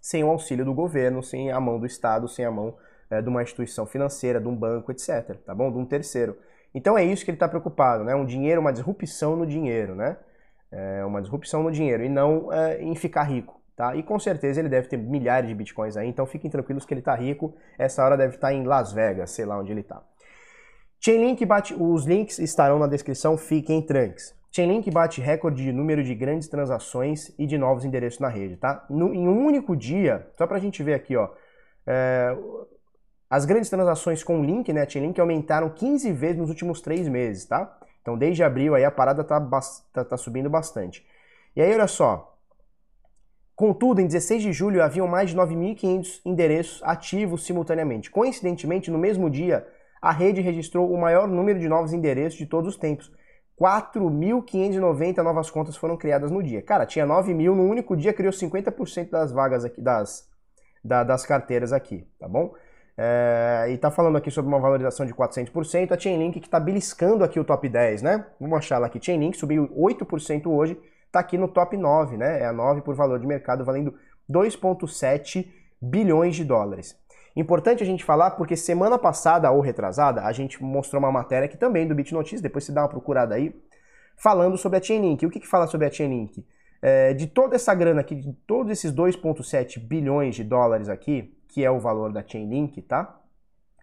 sem 0.00 0.22
o 0.22 0.28
auxílio 0.28 0.64
do 0.64 0.72
governo, 0.72 1.22
sem 1.22 1.50
a 1.50 1.58
mão 1.58 1.80
do 1.80 1.86
Estado, 1.86 2.28
sem 2.28 2.44
a 2.44 2.50
mão 2.50 2.76
é, 3.10 3.20
de 3.20 3.28
uma 3.28 3.42
instituição 3.42 3.86
financeira, 3.86 4.40
de 4.40 4.46
um 4.46 4.54
banco, 4.54 4.92
etc. 4.92 5.36
Tá 5.44 5.54
bom? 5.54 5.72
De 5.72 5.78
um 5.78 5.84
terceiro. 5.84 6.36
Então 6.72 6.96
é 6.96 7.04
isso 7.04 7.24
que 7.24 7.30
ele 7.30 7.36
está 7.36 7.48
preocupado, 7.48 8.04
né? 8.04 8.14
Um 8.14 8.24
dinheiro, 8.24 8.60
uma 8.60 8.72
disrupção 8.72 9.34
no 9.34 9.46
dinheiro, 9.46 9.94
né? 9.94 10.16
É 10.70 11.04
uma 11.04 11.22
disrupção 11.22 11.62
no 11.62 11.72
dinheiro 11.72 12.04
e 12.04 12.08
não 12.08 12.52
é, 12.52 12.80
em 12.80 12.94
ficar 12.94 13.24
rico. 13.24 13.60
Tá? 13.76 13.94
E 13.94 14.02
com 14.02 14.18
certeza 14.18 14.58
ele 14.58 14.70
deve 14.70 14.88
ter 14.88 14.96
milhares 14.96 15.48
de 15.48 15.54
bitcoins 15.54 15.98
aí, 15.98 16.08
então 16.08 16.24
fiquem 16.24 16.50
tranquilos 16.50 16.86
que 16.86 16.94
ele 16.94 17.00
está 17.00 17.14
rico. 17.14 17.54
Essa 17.78 18.02
hora 18.02 18.16
deve 18.16 18.36
estar 18.36 18.48
tá 18.48 18.54
em 18.54 18.64
Las 18.64 18.92
Vegas, 18.92 19.30
sei 19.30 19.44
lá 19.44 19.58
onde 19.58 19.70
ele 19.70 19.82
está. 19.82 20.02
Chainlink 20.98 21.44
bate, 21.44 21.74
os 21.78 22.06
links 22.06 22.38
estarão 22.38 22.78
na 22.78 22.86
descrição, 22.86 23.36
fiquem 23.36 23.82
tranques. 23.82 24.34
Chainlink 24.50 24.90
bate 24.90 25.20
recorde 25.20 25.62
de 25.62 25.72
número 25.72 26.02
de 26.02 26.14
grandes 26.14 26.48
transações 26.48 27.34
e 27.38 27.46
de 27.46 27.58
novos 27.58 27.84
endereços 27.84 28.18
na 28.18 28.28
rede, 28.28 28.56
tá? 28.56 28.86
No, 28.88 29.14
em 29.14 29.28
um 29.28 29.44
único 29.44 29.76
dia, 29.76 30.26
só 30.38 30.46
para 30.46 30.56
a 30.56 30.60
gente 30.60 30.82
ver 30.82 30.94
aqui, 30.94 31.14
ó, 31.14 31.28
é, 31.86 32.34
as 33.28 33.44
grandes 33.44 33.68
transações 33.68 34.24
com 34.24 34.42
Link, 34.42 34.72
né, 34.72 34.88
Chainlink, 34.88 35.20
aumentaram 35.20 35.68
15 35.68 36.10
vezes 36.12 36.38
nos 36.38 36.48
últimos 36.48 36.80
três 36.80 37.06
meses, 37.06 37.44
tá? 37.44 37.78
Então 38.00 38.16
desde 38.16 38.42
abril 38.42 38.74
aí 38.74 38.84
a 38.84 38.90
parada 38.90 39.22
tá, 39.22 39.38
tá, 39.92 40.04
tá 40.04 40.16
subindo 40.16 40.48
bastante. 40.48 41.04
E 41.54 41.60
aí, 41.60 41.72
olha 41.74 41.86
só, 41.86 42.35
Contudo, 43.56 44.02
em 44.02 44.06
16 44.06 44.42
de 44.42 44.52
julho 44.52 44.82
haviam 44.82 45.08
mais 45.08 45.30
de 45.30 45.36
9.500 45.36 46.20
endereços 46.26 46.82
ativos 46.84 47.46
simultaneamente. 47.46 48.10
Coincidentemente, 48.10 48.90
no 48.90 48.98
mesmo 48.98 49.30
dia, 49.30 49.66
a 50.00 50.12
rede 50.12 50.42
registrou 50.42 50.92
o 50.92 51.00
maior 51.00 51.26
número 51.26 51.58
de 51.58 51.66
novos 51.66 51.94
endereços 51.94 52.38
de 52.38 52.44
todos 52.44 52.74
os 52.74 52.78
tempos. 52.78 53.10
4.590 53.58 55.22
novas 55.22 55.48
contas 55.48 55.74
foram 55.74 55.96
criadas 55.96 56.30
no 56.30 56.42
dia. 56.42 56.60
Cara, 56.60 56.84
tinha 56.84 57.06
9 57.06 57.32
mil, 57.32 57.54
no 57.54 57.62
único 57.62 57.96
dia 57.96 58.12
criou 58.12 58.30
50% 58.30 59.08
das 59.08 59.32
vagas 59.32 59.64
aqui, 59.64 59.80
das, 59.80 60.28
da, 60.84 61.02
das 61.02 61.24
carteiras 61.24 61.72
aqui, 61.72 62.06
tá 62.20 62.28
bom? 62.28 62.52
É, 62.98 63.68
e 63.70 63.78
tá 63.78 63.90
falando 63.90 64.16
aqui 64.16 64.30
sobre 64.30 64.48
uma 64.48 64.60
valorização 64.60 65.06
de 65.06 65.14
400%, 65.14 65.92
a 65.92 65.98
Chainlink 65.98 66.40
que 66.40 66.48
tá 66.48 66.60
beliscando 66.60 67.24
aqui 67.24 67.40
o 67.40 67.44
top 67.44 67.66
10, 67.66 68.02
né? 68.02 68.26
Vamos 68.38 68.58
achar 68.58 68.76
ela 68.76 68.86
aqui, 68.86 69.02
Chainlink 69.02 69.34
subiu 69.38 69.66
8% 69.68 70.46
hoje, 70.46 70.78
tá 71.16 71.20
aqui 71.20 71.38
no 71.38 71.48
top 71.48 71.76
9, 71.76 72.16
né? 72.16 72.40
É 72.40 72.46
a 72.46 72.52
9 72.52 72.82
por 72.82 72.94
valor 72.94 73.18
de 73.18 73.26
mercado, 73.26 73.64
valendo 73.64 73.94
2,7 74.30 75.48
bilhões 75.80 76.36
de 76.36 76.44
dólares. 76.44 76.96
Importante 77.34 77.82
a 77.82 77.86
gente 77.86 78.04
falar 78.04 78.30
porque 78.32 78.56
semana 78.56 78.98
passada 78.98 79.50
ou 79.50 79.60
retrasada 79.60 80.22
a 80.22 80.32
gente 80.32 80.62
mostrou 80.62 80.98
uma 80.98 81.12
matéria 81.12 81.44
aqui 81.44 81.56
também 81.56 81.86
do 81.86 81.94
BitNotice, 81.94 82.42
depois 82.42 82.64
você 82.64 82.72
dá 82.72 82.82
uma 82.82 82.88
procurada 82.88 83.34
aí, 83.34 83.54
falando 84.16 84.56
sobre 84.56 84.78
a 84.78 84.82
Chainlink. 84.82 85.26
O 85.26 85.30
que, 85.30 85.40
que 85.40 85.46
fala 85.46 85.66
sobre 85.66 85.86
a 85.86 85.90
Chainlink? 85.90 86.46
É, 86.80 87.12
de 87.12 87.26
toda 87.26 87.56
essa 87.56 87.74
grana 87.74 88.00
aqui, 88.00 88.14
de 88.14 88.32
todos 88.46 88.72
esses 88.72 88.92
2,7 88.92 89.78
bilhões 89.78 90.34
de 90.34 90.44
dólares 90.44 90.88
aqui, 90.88 91.36
que 91.48 91.64
é 91.64 91.70
o 91.70 91.78
valor 91.78 92.12
da 92.12 92.26
Chainlink, 92.26 92.80
tá? 92.82 93.20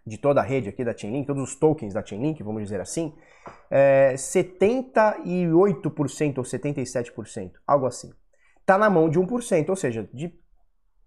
De 0.06 0.18
toda 0.18 0.42
a 0.42 0.44
rede 0.44 0.70
aqui 0.70 0.84
da 0.84 0.96
Chainlink, 0.96 1.28
todos 1.28 1.44
os 1.44 1.56
tokens 1.56 1.94
da 1.94 2.06
Chainlink, 2.06 2.44
vamos 2.44 2.64
dizer 2.64 2.82
assim, 2.82 3.14
é, 3.70 4.14
78% 4.16 6.38
ou 6.38 6.44
77%, 6.44 7.52
algo 7.66 7.86
assim. 7.86 8.12
Tá 8.66 8.78
na 8.78 8.90
mão 8.90 9.10
de 9.10 9.20
1%, 9.20 9.70
ou 9.70 9.76
seja, 9.76 10.10
de 10.14 10.34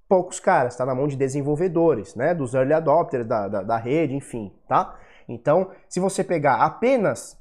poucos 0.08 0.40
caras, 0.40 0.74
está 0.74 0.86
na 0.86 0.94
mão 0.94 1.08
de 1.08 1.16
desenvolvedores, 1.16 2.14
né, 2.14 2.34
dos 2.34 2.54
early 2.54 2.72
adopters 2.72 3.26
da, 3.26 3.48
da, 3.48 3.62
da 3.62 3.76
rede, 3.76 4.14
enfim, 4.14 4.52
tá? 4.68 4.98
Então, 5.28 5.70
se 5.88 5.98
você 5.98 6.22
pegar 6.22 6.56
apenas 6.56 7.36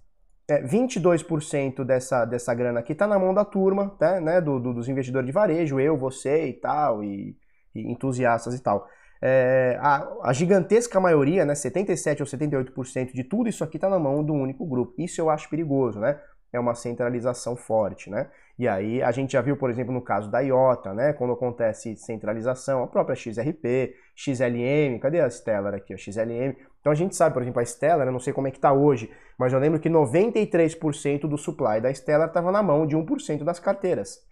é, 0.48 0.64
22% 0.64 1.84
dessa, 1.84 2.26
dessa 2.26 2.54
grana 2.54 2.80
aqui 2.80 2.94
está 2.94 3.08
na 3.08 3.20
mão 3.20 3.34
da 3.34 3.46
turma, 3.46 3.90
tá, 4.00 4.20
né, 4.20 4.42
do, 4.42 4.60
do, 4.60 4.74
dos 4.74 4.90
investidores 4.90 5.26
de 5.26 5.32
varejo, 5.32 5.80
eu, 5.80 5.98
você 5.98 6.48
e 6.48 6.54
tal, 6.54 7.04
e, 7.04 7.38
e 7.74 7.92
entusiastas 7.92 8.56
e 8.56 8.62
tal. 8.62 8.88
É, 9.28 9.80
a, 9.82 10.30
a, 10.30 10.34
gigantesca 10.34 11.00
maioria, 11.00 11.44
né, 11.46 11.56
77 11.56 12.22
ou 12.22 12.28
78% 12.28 13.12
de 13.12 13.24
tudo 13.24 13.50
isso 13.50 13.64
aqui 13.64 13.78
está 13.78 13.90
na 13.90 13.98
mão 13.98 14.24
do 14.24 14.34
único 14.34 14.64
grupo. 14.68 14.94
Isso 15.00 15.20
eu 15.20 15.32
acho 15.32 15.50
perigoso, 15.50 16.00
né? 16.00 16.20
É 16.54 16.60
uma 16.60 16.76
centralização 16.76 17.56
forte, 17.56 18.08
né? 18.08 18.30
E 18.60 18.68
aí 18.68 19.02
a 19.02 19.12
gente 19.12 19.34
já 19.34 19.42
viu, 19.42 19.58
por 19.58 19.72
exemplo, 19.72 19.92
no 19.92 20.00
caso 20.00 20.30
da 20.30 20.42
IOTA, 20.42 20.94
né, 20.94 21.12
quando 21.14 21.34
acontece 21.34 21.96
centralização, 21.96 22.84
a 22.84 22.88
própria 22.88 23.16
XRP, 23.16 23.96
XLM, 24.16 25.00
cadê 25.02 25.20
a 25.20 25.28
Stellar 25.28 25.74
aqui, 25.74 25.96
a 25.96 25.98
XLM? 25.98 26.56
Então 26.80 26.92
a 26.92 26.96
gente 26.96 27.16
sabe, 27.16 27.34
por 27.34 27.42
exemplo, 27.42 27.60
a 27.60 27.66
Stellar, 27.66 28.06
eu 28.06 28.14
não 28.14 28.20
sei 28.20 28.32
como 28.32 28.48
é 28.48 28.52
que 28.52 28.60
está 28.60 28.72
hoje, 28.74 29.10
mas 29.40 29.52
eu 29.52 29.58
lembro 29.58 29.80
que 29.80 29.90
93% 29.90 31.22
do 31.22 31.36
supply 31.36 31.82
da 31.82 31.92
Stellar 31.92 32.28
estava 32.28 32.52
na 32.52 32.62
mão 32.62 32.86
de 32.86 32.96
1% 32.96 33.44
das 33.44 33.60
carteiras. 33.60 34.24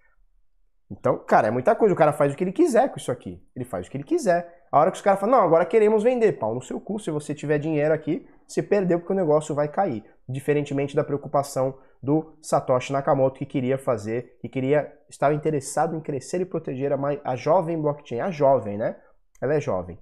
Então, 0.91 1.17
cara, 1.17 1.48
é 1.48 1.52
muita 1.52 1.76
coisa. 1.76 1.93
O 1.93 1.98
cara 1.98 2.13
faz 2.13 2.34
o 2.34 2.36
que 2.36 2.43
ele 2.43 2.52
quiser 2.52 2.89
com 2.89 2.98
isso 2.98 3.12
aqui. 3.12 3.41
Ele 3.56 3.65
faz 3.65 3.88
o 3.88 3.89
que 3.89 3.98
ele 3.98 4.04
quiser. 4.04 4.63
A 4.72 4.80
hora 4.80 4.91
que 4.91 4.98
os 4.98 5.02
caras 5.02 5.19
falam, 5.19 5.38
não, 5.38 5.43
agora 5.46 5.65
queremos 5.65 6.04
vender. 6.04 6.34
Pau 6.34 6.54
no 6.54 6.62
seu 6.62 6.80
cu, 6.80 7.00
se 7.00 7.12
você 7.12 7.34
tiver 7.34 7.58
dinheiro 7.58 7.93
aqui, 7.93 8.28
você 8.48 8.62
perdeu 8.62 9.00
porque 9.00 9.13
o 9.13 9.15
negócio 9.15 9.56
vai 9.56 9.67
cair. 9.67 10.04
Diferentemente 10.28 10.96
da 10.96 11.04
preocupação 11.04 11.78
do 12.02 12.36
Satoshi 12.41 12.91
Nakamoto, 12.91 13.39
que 13.39 13.46
queria 13.46 13.78
fazer, 13.78 14.38
que 14.39 14.50
queria, 14.50 14.91
estava 15.10 15.34
interessado 15.34 15.96
em 15.96 16.02
crescer 16.02 16.41
e 16.41 16.46
proteger 16.46 16.91
a, 16.91 16.98
a 17.24 17.36
jovem 17.36 17.82
blockchain. 17.82 18.19
A 18.19 18.32
jovem, 18.32 18.78
né? 18.78 18.96
Ela 19.41 19.56
é 19.56 19.60
jovem. 19.60 19.98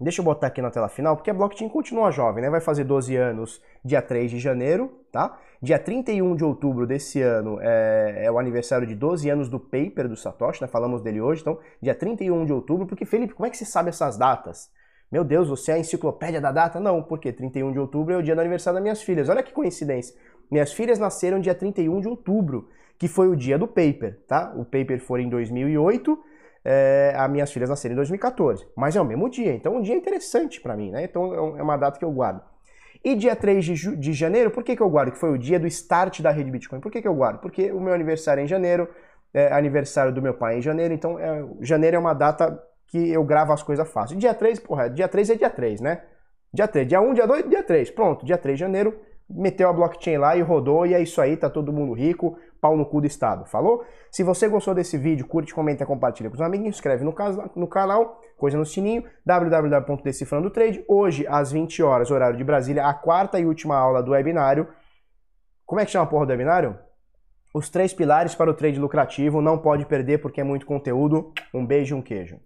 Deixa 0.00 0.22
eu 0.22 0.24
botar 0.24 0.46
aqui 0.46 0.62
na 0.62 0.70
tela 0.70 0.88
final, 0.88 1.14
porque 1.14 1.30
a 1.30 1.34
blockchain 1.34 1.68
continua 1.68 2.10
jovem, 2.10 2.42
né? 2.42 2.48
Vai 2.48 2.60
fazer 2.60 2.84
12 2.84 3.14
anos 3.16 3.60
dia 3.84 4.00
3 4.00 4.30
de 4.30 4.38
janeiro, 4.38 4.90
tá? 5.12 5.38
Dia 5.60 5.78
31 5.78 6.34
de 6.36 6.42
outubro 6.42 6.86
desse 6.86 7.20
ano 7.20 7.58
é, 7.60 8.24
é, 8.24 8.32
o 8.32 8.38
aniversário 8.38 8.86
de 8.86 8.94
12 8.94 9.28
anos 9.28 9.50
do 9.50 9.60
paper 9.60 10.08
do 10.08 10.16
Satoshi, 10.16 10.62
né? 10.62 10.68
Falamos 10.68 11.02
dele 11.02 11.20
hoje, 11.20 11.42
então, 11.42 11.58
dia 11.82 11.94
31 11.94 12.46
de 12.46 12.52
outubro, 12.52 12.86
porque, 12.86 13.04
Felipe, 13.04 13.34
como 13.34 13.46
é 13.46 13.50
que 13.50 13.58
você 13.58 13.66
sabe 13.66 13.90
essas 13.90 14.16
datas? 14.16 14.70
Meu 15.12 15.22
Deus, 15.22 15.50
você 15.50 15.72
é 15.72 15.74
a 15.74 15.78
enciclopédia 15.78 16.40
da 16.40 16.50
data? 16.50 16.80
Não, 16.80 17.02
porque 17.02 17.30
31 17.30 17.70
de 17.70 17.78
outubro 17.78 18.14
é 18.14 18.16
o 18.16 18.22
dia 18.22 18.34
do 18.34 18.40
aniversário 18.40 18.76
das 18.76 18.82
minhas 18.82 19.02
filhas. 19.02 19.28
Olha 19.28 19.42
que 19.42 19.52
coincidência. 19.52 20.16
Minhas 20.50 20.72
filhas 20.72 20.98
nasceram 20.98 21.38
dia 21.40 21.54
31 21.54 22.00
de 22.00 22.08
outubro, 22.08 22.70
que 22.98 23.06
foi 23.06 23.28
o 23.28 23.36
dia 23.36 23.58
do 23.58 23.68
paper, 23.68 24.18
tá? 24.26 24.54
O 24.56 24.64
paper 24.64 24.98
foi 24.98 25.20
em 25.20 25.28
2008 25.28 26.18
é, 26.64 27.14
as 27.16 27.30
minhas 27.30 27.52
filhas 27.52 27.68
nasceram 27.68 27.94
em 27.94 27.96
2014. 27.96 28.66
Mas 28.76 28.96
é 28.96 29.00
o 29.00 29.04
mesmo 29.04 29.28
dia, 29.28 29.52
então 29.54 29.76
um 29.76 29.82
dia 29.82 29.94
interessante 29.94 30.60
para 30.60 30.76
mim, 30.76 30.90
né? 30.90 31.04
Então 31.04 31.54
é, 31.56 31.60
é 31.60 31.62
uma 31.62 31.76
data 31.76 31.98
que 31.98 32.04
eu 32.04 32.12
guardo. 32.12 32.42
E 33.02 33.14
dia 33.14 33.34
3 33.34 33.64
de, 33.64 33.96
de 33.96 34.12
janeiro, 34.12 34.50
por 34.50 34.62
que, 34.62 34.76
que 34.76 34.82
eu 34.82 34.90
guardo? 34.90 35.12
Que 35.12 35.18
foi 35.18 35.30
o 35.30 35.38
dia 35.38 35.58
do 35.58 35.66
start 35.66 36.20
da 36.20 36.30
rede 36.30 36.50
Bitcoin. 36.50 36.80
Por 36.80 36.92
que, 36.92 37.00
que 37.00 37.08
eu 37.08 37.14
guardo? 37.14 37.38
Porque 37.40 37.72
o 37.72 37.80
meu 37.80 37.94
aniversário 37.94 38.42
é 38.42 38.44
em 38.44 38.46
janeiro, 38.46 38.88
é 39.32 39.52
aniversário 39.52 40.12
do 40.12 40.20
meu 40.20 40.34
pai 40.34 40.56
é 40.56 40.58
em 40.58 40.62
janeiro, 40.62 40.92
então 40.92 41.18
é, 41.18 41.46
janeiro 41.60 41.96
é 41.96 41.98
uma 41.98 42.12
data 42.12 42.62
que 42.88 43.10
eu 43.10 43.24
gravo 43.24 43.52
as 43.52 43.62
coisas 43.62 43.88
fácil. 43.90 44.18
Dia 44.18 44.34
3, 44.34 44.58
porra, 44.60 44.90
dia 44.90 45.08
3 45.08 45.30
é 45.30 45.34
dia 45.36 45.48
3, 45.48 45.80
né? 45.80 46.02
Dia 46.52 46.66
3, 46.66 46.88
dia 46.88 47.00
1, 47.00 47.14
dia 47.14 47.26
2, 47.26 47.48
dia 47.48 47.62
3. 47.62 47.90
Pronto, 47.92 48.26
dia 48.26 48.36
3 48.36 48.58
de 48.58 48.60
janeiro, 48.60 49.00
meteu 49.28 49.68
a 49.68 49.72
blockchain 49.72 50.18
lá 50.18 50.36
e 50.36 50.42
rodou, 50.42 50.84
e 50.84 50.92
é 50.92 51.00
isso 51.00 51.20
aí, 51.20 51.36
tá 51.36 51.48
todo 51.48 51.72
mundo 51.72 51.92
rico, 51.92 52.36
pau 52.60 52.76
no 52.76 52.84
cu 52.84 53.00
do 53.00 53.06
Estado, 53.06 53.44
falou? 53.46 53.84
Se 54.10 54.22
você 54.22 54.48
gostou 54.48 54.74
desse 54.74 54.98
vídeo, 54.98 55.26
curte, 55.26 55.54
comenta, 55.54 55.86
compartilha 55.86 56.28
com 56.28 56.36
os 56.36 56.42
amigos, 56.42 56.68
inscreve 56.68 57.04
no, 57.04 57.14
no 57.56 57.66
canal, 57.66 58.20
coisa 58.36 58.58
no 58.58 58.66
sininho, 58.66 59.04
www.decifrandotrade, 59.24 60.84
hoje 60.88 61.26
às 61.28 61.52
20 61.52 61.82
horas, 61.82 62.10
horário 62.10 62.36
de 62.36 62.44
Brasília, 62.44 62.86
a 62.86 62.94
quarta 62.94 63.38
e 63.38 63.46
última 63.46 63.76
aula 63.76 64.02
do 64.02 64.12
webinário. 64.12 64.68
Como 65.64 65.80
é 65.80 65.84
que 65.84 65.90
chama 65.90 66.04
a 66.04 66.08
porra 66.08 66.26
do 66.26 66.30
webinário? 66.30 66.78
Os 67.52 67.68
três 67.68 67.92
pilares 67.92 68.34
para 68.34 68.50
o 68.50 68.54
trade 68.54 68.78
lucrativo, 68.78 69.42
não 69.42 69.58
pode 69.58 69.84
perder 69.84 70.18
porque 70.18 70.40
é 70.40 70.44
muito 70.44 70.66
conteúdo. 70.66 71.32
Um 71.52 71.66
beijo 71.66 71.96
e 71.96 71.98
um 71.98 72.02
queijo. 72.02 72.38